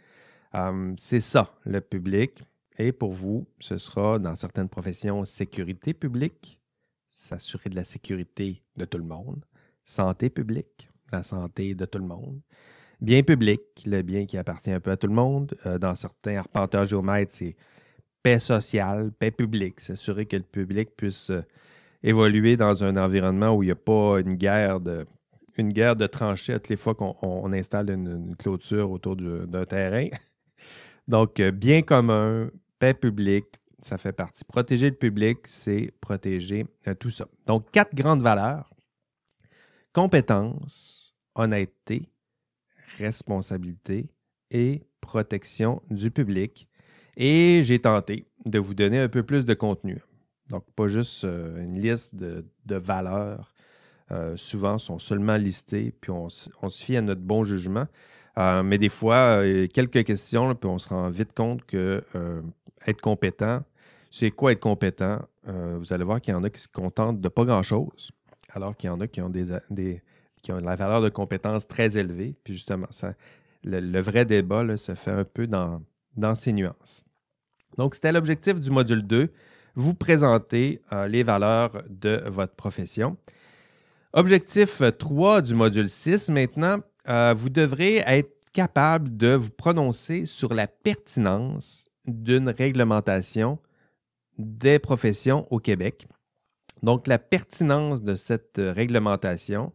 [0.54, 2.42] Euh, c'est ça, le public.
[2.78, 6.60] Et pour vous, ce sera dans certaines professions sécurité publique,
[7.10, 9.42] s'assurer de la sécurité de tout le monde,
[9.82, 12.40] santé publique, la santé de tout le monde,
[13.00, 15.54] Bien public, le bien qui appartient un peu à tout le monde.
[15.66, 17.54] Euh, dans certains arpenteurs géomètres, c'est
[18.22, 21.30] paix sociale, paix publique, s'assurer que le public puisse
[22.02, 25.06] évoluer dans un environnement où il n'y a pas une guerre de,
[25.56, 30.08] une guerre de tranchées toutes les fois qu'on installe une, clôture autour d'un terrain.
[31.08, 33.46] Donc, euh, bien commun, paix publique,
[33.80, 34.44] ça fait partie.
[34.44, 36.66] Protéger le public, c'est protéger
[36.98, 37.28] tout ça.
[37.46, 38.70] Donc, quatre grandes valeurs.
[39.92, 42.08] Compétence, honnêteté,
[42.98, 44.10] responsabilité
[44.50, 46.68] et protection du public.
[47.16, 50.02] Et j'ai tenté de vous donner un peu plus de contenu.
[50.50, 53.52] Donc, pas juste euh, une liste de, valeurs.
[54.12, 56.48] Euh, souvent, sont seulement listées, puis on, se
[56.84, 57.86] fie à notre bon jugement.
[58.38, 62.04] Euh, mais des fois, quelques questions, puis on se rend vite compte que
[62.86, 63.62] être compétent,
[64.10, 65.20] c'est quoi être compétent?
[65.44, 68.10] vous allez voir qu'il y en a qui se contentent de pas grand-chose,
[68.50, 70.02] alors qu'il y en a qui ont des, des,
[70.42, 72.34] qui ont la valeur de compétences très élevée.
[72.44, 73.14] Puis justement, ça,
[73.64, 75.82] le, vrai débat se fait un peu dans,
[76.16, 77.04] dans ces nuances.
[77.76, 79.30] Donc, c'était l'objectif du module 2,
[79.76, 83.16] vous présenter euh, les valeurs de votre profession.
[84.14, 90.54] Objectif 3 du module 6, maintenant, euh, vous devrez être capable de vous prononcer sur
[90.54, 93.58] la pertinence d'une réglementation
[94.38, 96.08] des professions au Québec.
[96.82, 99.72] Donc, la pertinence de cette réglementation,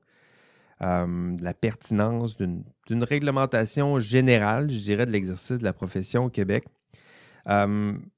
[0.79, 6.65] la pertinence d'une réglementation générale, je dirais, de l'exercice de la profession au Québec.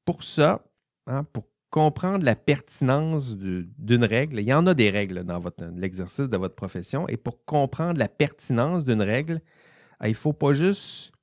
[0.05, 0.63] pour ça,
[1.07, 5.41] hein, pour comprendre la pertinence d'une règle, il y en a des règles dans
[5.75, 9.41] l'exercice de votre profession, et pour comprendre la pertinence d'une règle,
[10.03, 11.13] il ne faut pas juste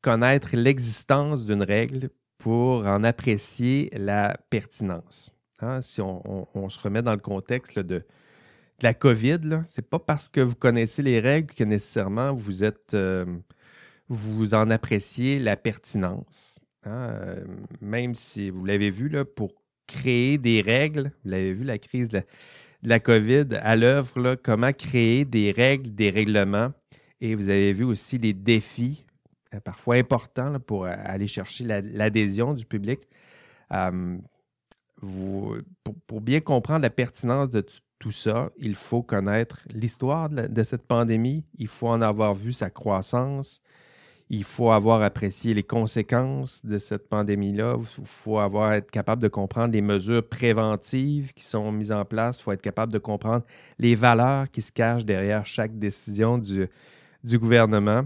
[0.00, 5.32] connaître l'existence d'une règle pour en apprécier la pertinence.
[5.60, 5.82] Hein.
[5.82, 8.06] si on, se remet dans le contexte de,
[8.80, 12.94] la COVID, ce n'est pas parce que vous connaissez les règles que nécessairement vous êtes
[12.94, 13.26] euh,
[14.08, 16.58] vous en appréciez la pertinence.
[16.88, 17.10] Hein.
[17.12, 17.44] Euh,
[17.80, 19.52] même si vous l'avez vu, pour
[19.86, 22.22] créer des règles, vous l'avez vu, la crise de
[22.82, 26.72] la, COVID à l'œuvre, comment créer des règles, des règlements.
[27.20, 29.04] Et vous avez vu aussi les défis
[29.54, 33.00] euh, parfois important pour euh, aller chercher l'adhésion du public.
[35.00, 37.64] pour, bien comprendre la pertinence de
[37.98, 42.70] tout ça, il faut connaître l'histoire de, cette pandémie, il faut en avoir vu sa
[42.70, 43.60] croissance,
[44.30, 49.28] il faut avoir apprécié les conséquences de cette pandémie-là, il faut avoir être capable de
[49.28, 53.44] comprendre les mesures préventives qui sont mises en place, il faut être capable de comprendre
[53.78, 56.68] les valeurs qui se cachent derrière chaque décision du,
[57.24, 58.04] du gouvernement.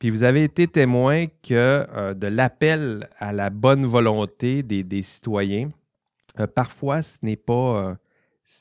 [0.00, 5.70] Puis vous avez été témoin que euh, de l'appel à la bonne volonté des, citoyens,
[6.40, 7.96] euh, parfois ce n'est pas,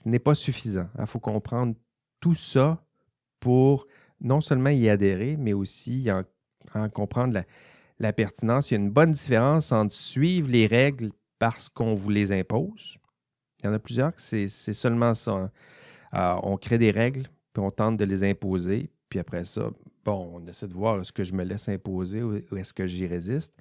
[0.05, 0.89] euh, pas suffisant.
[0.99, 1.73] Il faut comprendre
[2.19, 2.83] tout ça
[3.39, 3.87] pour
[4.21, 6.23] non seulement y adhérer, mais aussi en,
[6.93, 7.41] comprendre
[7.99, 8.71] la, pertinence.
[8.71, 12.97] Il y a une bonne différence entre suivre les règles parce qu'on vous les impose.
[13.61, 15.51] Il y en a plusieurs que c'est seulement ça.
[16.13, 16.39] Hein.
[16.43, 19.69] on crée des règles, puis on tente de les imposer, puis après ça,
[20.05, 23.07] bon, on essaie de voir est-ce que je me laisse imposer ou est-ce que j'y
[23.07, 23.53] résiste.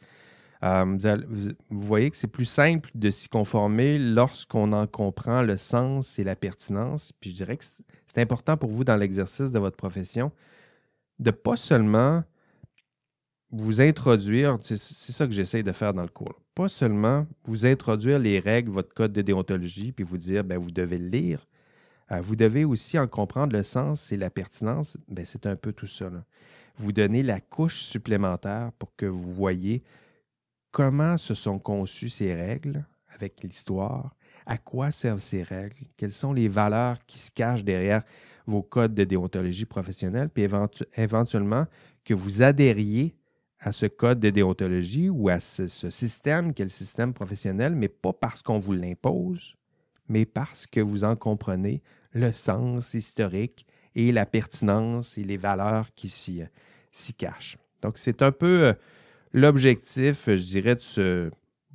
[0.64, 6.18] Euh, vous, voyez que c'est plus simple de s'y conformer lorsqu'on en comprend le sens
[6.18, 7.12] et la pertinence.
[7.12, 10.32] Puis je dirais que c'est important pour vous dans l'exercice de votre profession
[11.18, 12.22] de pas seulement
[13.50, 18.18] vous introduire, c'est ça que j'essaie de faire dans le cours, pas seulement vous introduire
[18.18, 21.46] les règles, votre code de déontologie, puis vous dire, ben, vous devez le lire,
[22.12, 24.96] euh, vous devez aussi en comprendre le sens et la pertinence.
[25.08, 26.11] Ben, c'est un peu tout ça.
[26.76, 29.82] Vous donnez la couche supplémentaire pour que vous voyez
[30.70, 34.14] comment se sont conçues ces règles avec l'histoire,
[34.46, 38.02] à quoi servent ces règles, quelles sont les valeurs qui se cachent derrière
[38.46, 40.46] vos codes de déontologie professionnelle, puis
[40.96, 41.66] éventuellement
[42.04, 43.14] que vous adhériez
[43.60, 47.88] à ce code de déontologie ou à ce, système qui est le système professionnel, mais
[47.88, 49.56] pas parce qu'on vous l'impose,
[50.08, 55.92] mais parce que vous en comprenez le sens historique et la pertinence et les valeurs
[55.94, 56.44] qui s'y,
[57.16, 57.58] cachent.
[57.82, 58.72] Donc, c'est un peu euh,
[59.32, 61.30] l'objectif, je dirais, de ce,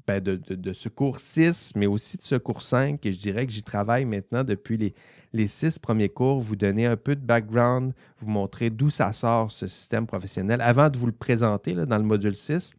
[0.06, 3.54] ben, de, ce cours 6, mais aussi de ce cours 5, et je dirais que
[3.54, 4.94] j'y travaille maintenant depuis
[5.34, 9.52] les, six premiers cours, vous donner un peu de background, vous montrer d'où ça sort,
[9.52, 12.74] ce système professionnel, avant de vous le présenter dans le module 6.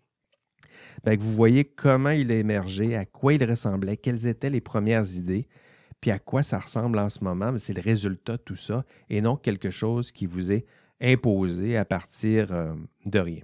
[1.02, 5.10] Ben, vous voyez comment il a émergé, à quoi il ressemblait, quelles étaient les premières
[5.14, 5.48] idées,
[6.00, 9.22] puis à quoi ça ressemble en ce moment, c'est le résultat de tout ça et
[9.22, 10.66] non quelque chose qui vous est
[11.00, 12.74] imposé à partir euh,
[13.06, 13.42] de rien.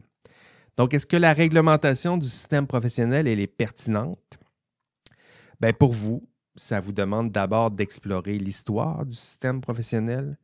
[0.76, 4.38] Donc, est-ce que la réglementation du système professionnel elle est pertinente?
[5.60, 10.38] Bien, pour vous, ça vous demande d'abord d'explorer l'histoire du système professionnel.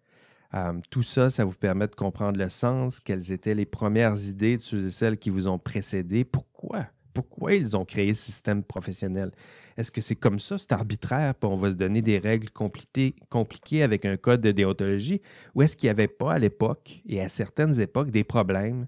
[0.54, 4.56] Euh, tout ça, ça vous permet de comprendre le sens, quelles étaient les premières idées
[4.56, 6.86] de ceux et celles qui vous ont précédé, pourquoi?
[7.12, 9.32] Pourquoi ils ont créé ce système professionnel?
[9.76, 13.82] Est-ce que c'est comme ça, c'est arbitraire, puis on va se donner des règles compliquées,
[13.82, 15.20] avec un code de déontologie,
[15.54, 18.86] ou est-ce qu'il n'y avait pas à l'époque et à certaines époques des problèmes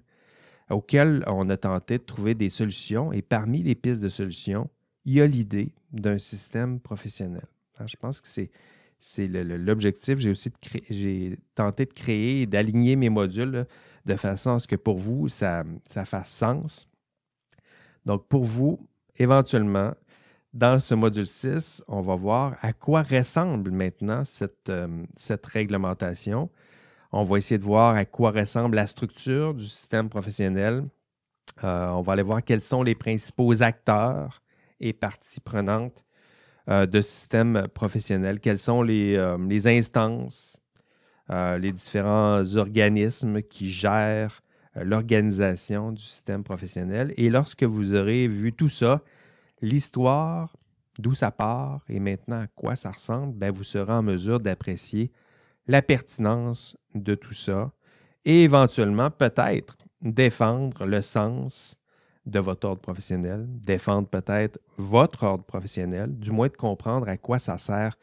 [0.69, 4.69] auxquels on a tenté de trouver des solutions, et parmi les pistes de solutions,
[5.05, 7.45] il y a l'idée d'un système professionnel.
[7.85, 10.19] je pense que c'est l'objectif.
[10.19, 10.51] J'ai aussi
[11.55, 13.65] tenté de créer et d'aligner mes modules
[14.05, 16.87] de façon à ce que pour vous, ça, ça fasse sens.
[18.05, 19.93] Donc, pour vous, éventuellement,
[20.53, 26.49] dans ce module 6, on va voir à quoi ressemble maintenant cette, euh, cette réglementation.
[27.11, 30.83] On va essayer de voir à quoi ressemble la structure du système professionnel.
[31.63, 34.41] Euh, on va aller voir quels sont les principaux acteurs
[34.79, 36.05] et parties prenantes
[36.69, 40.61] euh, de ce système professionnel, quelles sont les, les instances,
[41.29, 44.41] les différents organismes qui gèrent
[44.77, 47.13] euh, l'organisation du système professionnel.
[47.17, 49.01] Et lorsque vous aurez vu tout ça,
[49.61, 50.55] l'histoire,
[50.99, 55.11] d'où ça part et maintenant à quoi ça ressemble, ben vous serez en mesure d'apprécier
[55.69, 57.71] la pertinence de tout ça
[58.25, 61.75] et éventuellement peut-être défendre le sens
[62.25, 67.37] de votre ordre professionnel, défendre peut-être votre ordre professionnel, du moins de comprendre à quoi
[67.37, 67.95] ça sert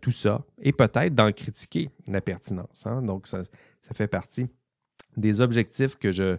[0.00, 2.84] tout ça et peut-être d'en critiquer la pertinence.
[2.84, 3.00] Hein.
[3.02, 3.44] Donc, ça,
[3.92, 4.48] fait partie
[5.16, 6.38] des objectifs que je,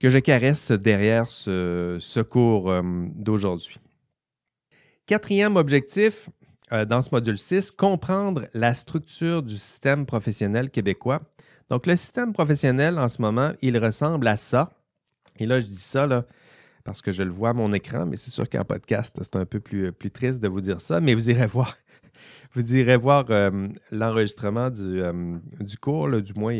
[0.00, 2.72] que je caresse derrière ce, cours
[3.14, 3.78] d'aujourd'hui.
[5.04, 6.30] Quatrième objectif
[6.70, 11.20] dans ce module 6, comprendre la structure du système professionnel québécois.
[11.70, 14.70] Donc, le système professionnel en ce moment, il ressemble à ça.
[15.38, 16.24] Et là, je dis ça
[16.86, 19.44] parce que je le vois à mon écran, mais c'est sûr qu'en podcast, c'est un
[19.44, 21.76] peu plus, plus triste de vous dire ça, mais vous irez voir.
[22.54, 26.54] Vous irez voir euh, l'enregistrement du, euh, du, cours, du moins,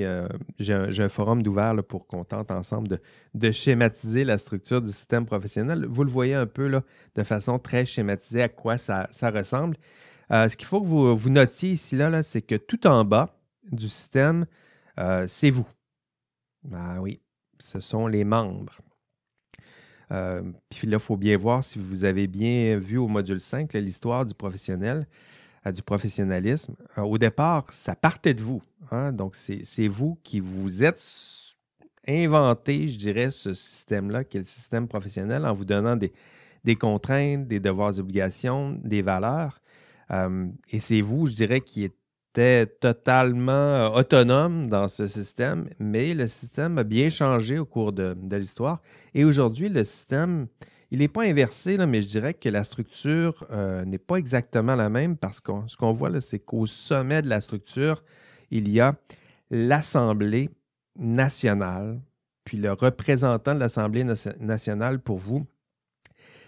[0.58, 2.98] j'ai un, forum d'ouvert pour qu'on tente ensemble
[3.34, 5.86] de, schématiser la structure du système professionnel.
[5.88, 6.82] Vous le voyez un peu là,
[7.14, 9.76] de façon très schématisée à quoi ça, ressemble.
[10.32, 13.04] Euh, ce qu'il faut que vous, vous notiez ici, là, là c'est que tout en
[13.04, 13.38] bas
[13.70, 14.46] du système,
[15.26, 15.68] c'est vous.
[16.72, 17.20] Ah oui,
[17.58, 18.80] ce sont les membres.
[20.08, 24.24] Puis là, il faut bien voir si vous avez bien vu au module 5 l'histoire
[24.24, 25.06] du professionnel,
[25.66, 26.74] euh, du professionnalisme.
[26.96, 28.62] Euh, au départ, ça partait de vous.
[28.90, 29.12] Hein.
[29.12, 31.02] Donc, c'est vous qui vous êtes
[32.08, 37.48] inventé, je dirais, ce système-là, qui est le système professionnel, en vous donnant des, contraintes,
[37.48, 39.60] des devoirs, obligations, des valeurs.
[40.68, 41.96] et c'est vous, je dirais, qui êtes
[42.80, 48.16] totalement euh, autonome dans ce système, mais le système a bien changé au cours de,
[48.32, 48.80] l'histoire.
[49.14, 50.46] Et aujourd'hui, le système,
[50.90, 54.88] il n'est pas inversé, mais je dirais que la structure euh, n'est pas exactement la
[54.88, 58.02] même parce que ce qu'on voit, c'est qu'au sommet de la structure,
[58.50, 58.94] il y a
[59.50, 60.50] l'Assemblée
[60.96, 62.00] nationale,
[62.44, 64.04] puis le représentant de l'Assemblée
[64.38, 65.46] nationale pour vous,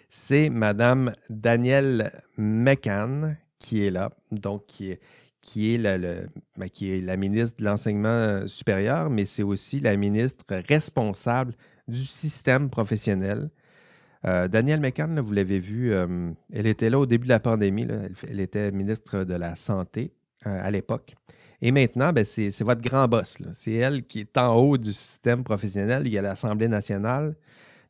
[0.09, 5.01] c'est Madame Danielle McCann qui est là, donc qui est,
[5.41, 9.97] qui est, la, ben, qui est la ministre de l'Enseignement supérieur, mais c'est aussi la
[9.97, 11.55] ministre responsable
[11.89, 13.51] du système professionnel.
[14.29, 17.87] Euh, Danielle McCann, vous l'avez vu, euh, elle était là au début de la pandémie.
[18.29, 20.12] Elle, était ministre de la Santé
[20.45, 21.14] à l'époque.
[21.61, 23.39] Et maintenant, ben, c'est votre grand boss.
[23.53, 26.03] C'est elle qui est en haut du système professionnel.
[26.07, 27.35] Il y a l'Assemblée nationale.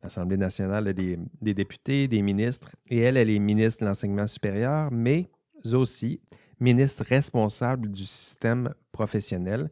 [0.03, 1.19] L'Assemblée nationale des,
[1.55, 2.71] députés, des ministres.
[2.89, 5.29] Et elle, elle est ministre de l'Enseignement supérieur, mais
[5.73, 6.21] aussi
[6.61, 9.71] ministre responsable du système professionnel.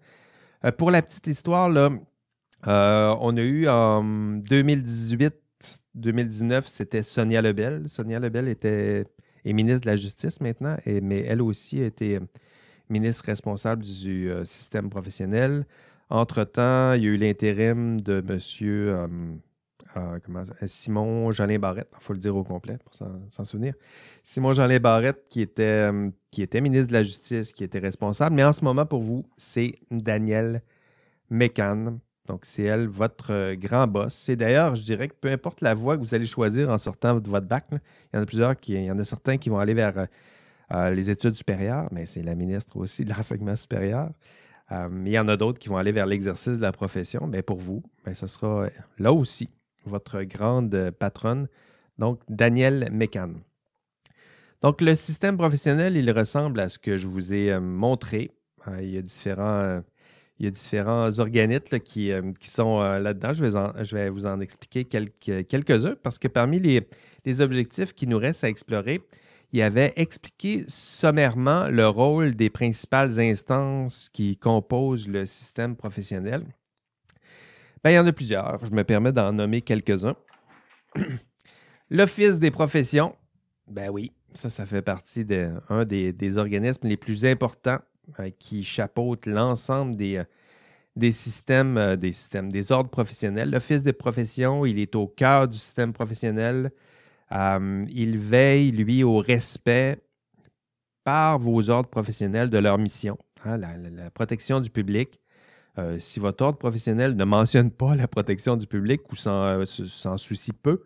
[0.64, 4.02] Euh, pour la petite histoire, euh, on a eu en
[5.98, 7.88] 2018-2019, c'était Sonia Lebel.
[7.88, 9.04] Sonia Lebel était,
[9.44, 12.20] ministre de la Justice maintenant, mais elle aussi a été
[12.88, 15.66] ministre responsable du euh, système professionnel.
[16.08, 18.38] Entre-temps, il y a eu l'intérim de M.
[18.62, 20.18] Euh,
[20.66, 23.74] Simon Jolin Barrette, il faut le dire au complet pour s'en souvenir.
[24.22, 28.36] Simon Jolin Barrette, qui était, euh, qui était ministre de la Justice, qui était responsable.
[28.36, 30.62] Mais en ce moment, pour vous, c'est Danielle
[31.30, 31.98] Mécan.
[32.26, 34.28] Donc, c'est elle, votre euh, grand boss.
[34.28, 37.18] Et d'ailleurs, je dirais que peu importe la voie que vous allez choisir en sortant
[37.18, 37.78] de votre bac, il
[38.14, 40.06] y en a plusieurs qui, il y en a certains qui vont aller vers
[40.90, 44.10] les études supérieures, mais c'est la ministre aussi de l'enseignement supérieur.
[44.70, 47.28] il y en a d'autres qui vont aller vers l'exercice de la profession.
[47.28, 48.66] Mais pour vous, ben, ce sera
[48.98, 49.48] là aussi
[49.84, 51.46] votre grande patronne,
[51.98, 53.30] donc Danielle Mécan.
[54.62, 58.30] Donc, le système professionnel, il ressemble à ce que je vous ai euh, montré.
[58.68, 59.80] Euh, il, y a différents, euh,
[60.38, 62.10] il y a différents organismes qui,
[62.40, 63.32] qui, sont là-dedans.
[63.32, 68.44] Je vais, vous en expliquer quelques, quelques-uns parce que parmi les, objectifs qui nous restent
[68.44, 69.00] à explorer,
[69.52, 76.42] il y avait expliqué sommairement le rôle des principales instances qui composent le système professionnel.
[77.82, 78.66] Ben, il y en a plusieurs.
[78.66, 80.16] Je me permets d'en nommer quelques-uns.
[81.90, 83.14] L'Office des professions,
[83.68, 87.95] ben oui, ça, ça fait partie d'un des, des, organismes les plus importants euh,
[88.38, 90.24] qui chapeautent l'ensemble des, euh,
[90.96, 93.50] des systèmes, euh, des systèmes, des ordres professionnels.
[93.50, 96.70] L'Office des professions, il est au cœur du système professionnel.
[97.30, 99.98] il veille, lui, au respect
[101.06, 105.20] par vos ordres professionnels de leur mission, hein, la, protection du public,
[105.78, 110.16] euh, si votre ordre professionnel ne mentionne pas la protection du public ou s'en euh,
[110.16, 110.82] soucie peu,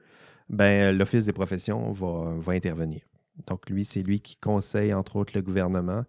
[0.50, 3.00] ben, l'Office des professions va, intervenir.
[3.46, 6.02] Donc, lui, c'est lui qui conseille, entre autres, le gouvernement, euh,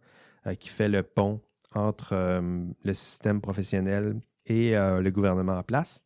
[0.60, 1.40] qui fait le pont
[1.74, 2.42] entre
[2.84, 6.04] le système professionnel et le gouvernement en place.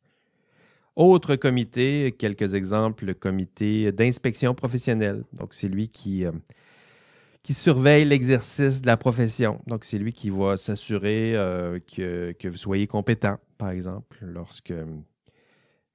[0.95, 5.23] Autre comité, quelques exemples, le comité d'inspection professionnelle.
[5.33, 6.25] Donc, c'est lui qui,
[7.45, 9.61] qui surveille l'exercice de la profession.
[9.67, 14.73] Donc, c'est lui qui va s'assurer euh, que, que, vous soyez compétent, par exemple, lorsque,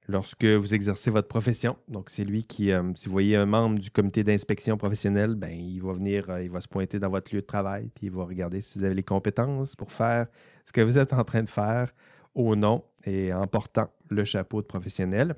[0.07, 1.77] lorsque vous exercez votre profession.
[1.87, 5.51] Donc, c'est lui qui, euh, si vous voyez un membre du comité d'inspection professionnelle, ben,
[5.51, 8.11] il va venir, euh, il va se pointer dans votre lieu de travail, puis il
[8.11, 10.27] va regarder si vous avez les compétences pour faire
[10.65, 11.91] ce que vous êtes en train de faire
[12.33, 15.35] au nom et en portant le chapeau de professionnel.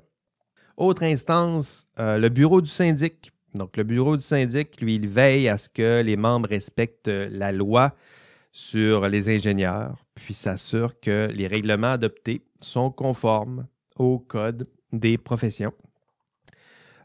[0.76, 5.58] Autre instance, le bureau du syndic Donc, le bureau du syndic, lui, il veille à
[5.58, 7.94] ce que les membres respectent la loi
[8.50, 15.72] sur les ingénieurs, puis s'assure que les règlements adoptés sont conformes au code des professions.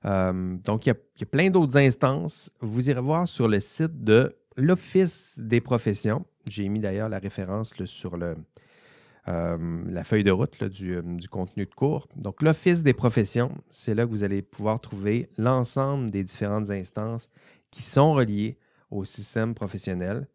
[0.06, 2.52] Euh, donc, il y, a, plein d'autres instances.
[2.62, 6.26] Vous irez voir sur le site de l'Office des professions.
[6.48, 11.74] J'ai mis d'ailleurs la référence sur euh, la feuille de route euh, du, contenu de
[11.74, 12.08] cours.
[12.16, 17.30] Donc, l'Office des professions, c'est là que vous allez pouvoir trouver l'ensemble des différentes instances
[17.72, 18.58] qui sont reliées
[18.90, 20.28] au système professionnel.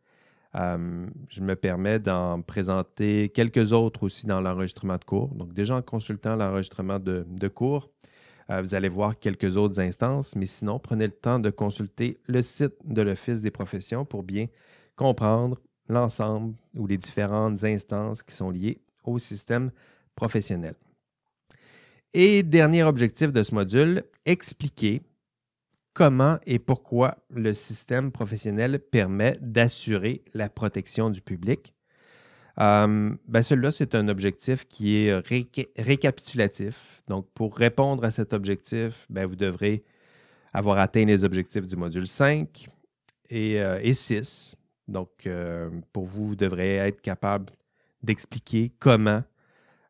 [0.56, 5.34] Euh, je me permets d'en présenter quelques autres aussi dans l'enregistrement de cours.
[5.34, 7.90] Donc, déjà en consultant l'enregistrement de, cours,
[8.48, 12.74] vous allez voir quelques autres instances, mais sinon, prenez le temps de consulter le site
[12.84, 14.46] de l'Office des professions pour bien
[14.96, 19.70] comprendre l'ensemble ou les différentes instances qui sont liées au système
[20.14, 20.74] professionnel.
[22.12, 25.02] Et dernier objectif de ce module, expliquer
[25.94, 31.72] comment et pourquoi le système professionnel permet d'assurer la protection du public.
[32.60, 35.18] Euh, ben Celui-là, c'est un objectif qui est
[35.78, 37.02] récapitulatif.
[37.08, 39.84] Donc, pour répondre à cet objectif, ben, vous devrez
[40.52, 42.68] avoir atteint les objectifs du module 5
[43.30, 44.56] et, euh, et 6.
[44.86, 47.52] Donc, euh, pour vous, vous devrez être capable
[48.02, 49.22] d'expliquer comment,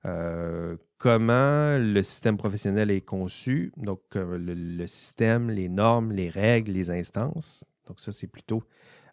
[0.07, 6.73] euh, comment le système professionnel est conçu, donc euh, le, système, les normes, les règles,
[6.73, 7.65] les instances.
[7.87, 8.63] Donc, ça, c'est plutôt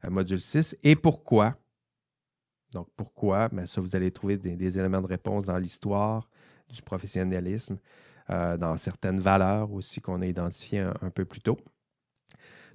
[0.04, 0.78] un module 6.
[0.84, 1.56] Et pourquoi?
[2.74, 3.50] Donc, pourquoi?
[3.50, 6.30] Bien, ça, vous allez trouver des, éléments de réponse dans l'histoire
[6.70, 7.78] du professionnalisme,
[8.30, 11.58] dans certaines valeurs aussi qu'on a identifiées un, peu plus tôt.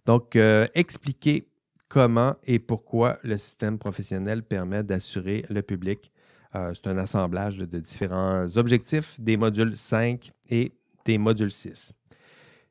[0.04, 0.36] Donc,
[0.74, 1.48] expliquer
[1.88, 6.12] comment et pourquoi le système professionnel permet d'assurer le public.
[6.57, 10.72] Euh, c'est un assemblage de, différents objectifs des modules 5 et
[11.04, 11.92] des modules 6.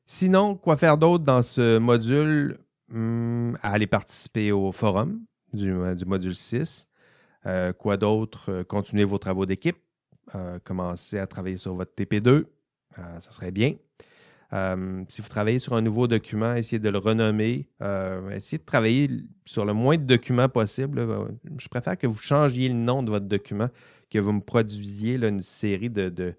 [0.08, 2.58] Sinon, quoi faire d'autre dans ce module?
[2.88, 5.22] Hmm, aller participer au forum
[5.54, 6.88] du, euh, module 6.
[7.46, 8.64] Euh, quoi d'autre?
[8.64, 9.78] continuer vos travaux d'équipe.
[10.64, 12.46] commencer à travailler sur votre TP2.
[12.96, 13.76] ça serait bien.
[14.56, 17.68] Euh, si vous travaillez sur un nouveau document, essayez de le renommer.
[17.82, 19.10] Euh, essayez de travailler
[19.44, 21.00] sur le moins de documents possible.
[21.00, 21.26] Euh,
[21.58, 23.68] je préfère que vous changiez le nom de votre document,
[24.10, 26.34] que vous me produisiez une série de, de,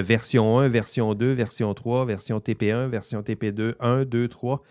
[0.00, 4.62] version 1, version 2, version 3, version TP1, version TP2, 1, 2, 3.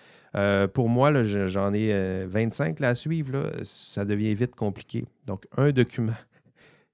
[0.74, 3.52] pour moi, j'en ai 25 là, à suivre.
[3.64, 5.06] ça devient vite compliqué.
[5.26, 6.14] Donc, un document.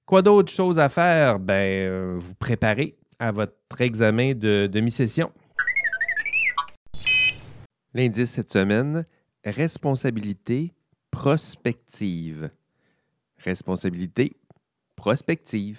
[0.06, 1.38] Quoi d'autre chose à faire?
[1.38, 5.30] Ben, vous préparez à votre examen de demi-session.
[7.94, 9.04] L'indice cette semaine,
[9.44, 10.72] responsabilité
[11.10, 12.50] prospective.
[13.38, 14.34] Responsabilité
[14.96, 15.78] prospective.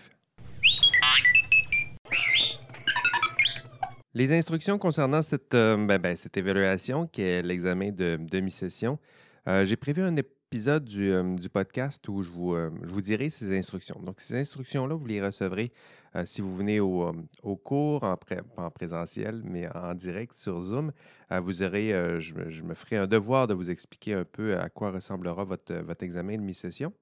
[4.14, 9.00] Les instructions concernant cette, euh, ben, ben, cette évaluation, qui est l'examen de demi-session,
[9.48, 10.16] euh, j'ai prévu un
[10.54, 14.00] épisode du, euh, podcast où je vous, je vous dirai ces instructions.
[14.04, 15.72] Donc, ces instructions-là, vous les recevrez
[16.16, 18.16] euh, si vous venez au, euh, cours, en,
[18.58, 20.92] en, présentiel, mais en direct sur Zoom,
[21.32, 21.90] euh, vous aurez,
[22.20, 26.04] je, me ferai un devoir de vous expliquer un peu à quoi ressemblera votre, votre
[26.04, 26.94] examen de mi-session.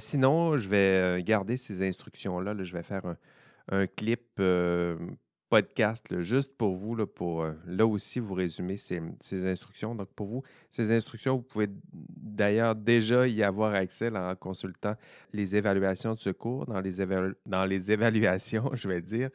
[0.00, 2.56] sinon, je vais garder ces instructions-là.
[2.60, 3.16] je vais faire un,
[3.70, 4.40] un clip
[5.48, 9.00] podcast juste pour vous, là, pour euh, là aussi vous résumer ces,
[9.46, 9.94] instructions.
[9.94, 14.94] Donc, pour vous, ces instructions, vous pouvez d'ailleurs déjà y avoir accès en consultant
[15.32, 16.66] les évaluations de ce cours.
[16.66, 16.94] Dans les,
[17.46, 19.30] dans les évaluations, je vais dire,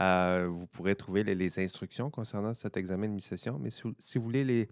[0.00, 3.58] euh, vous pourrez trouver les, instructions concernant cet examen de mi-session.
[3.60, 3.82] Mais si,
[4.18, 4.68] vous voulez les,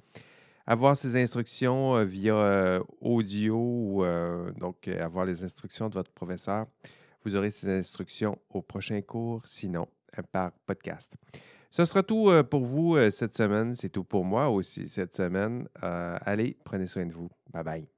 [0.66, 4.04] avoir ces instructions euh, via audio ou
[4.58, 6.66] donc avoir les instructions de votre professeur,
[7.24, 9.42] vous aurez ces instructions au prochain cours.
[9.44, 9.88] Sinon,
[10.32, 11.12] par podcast.
[11.70, 13.74] Ce sera tout euh, pour vous euh, cette semaine.
[13.74, 15.68] C'est tout pour moi aussi cette semaine.
[15.80, 17.30] allez, prenez soin de vous.
[17.52, 17.88] Bye bye.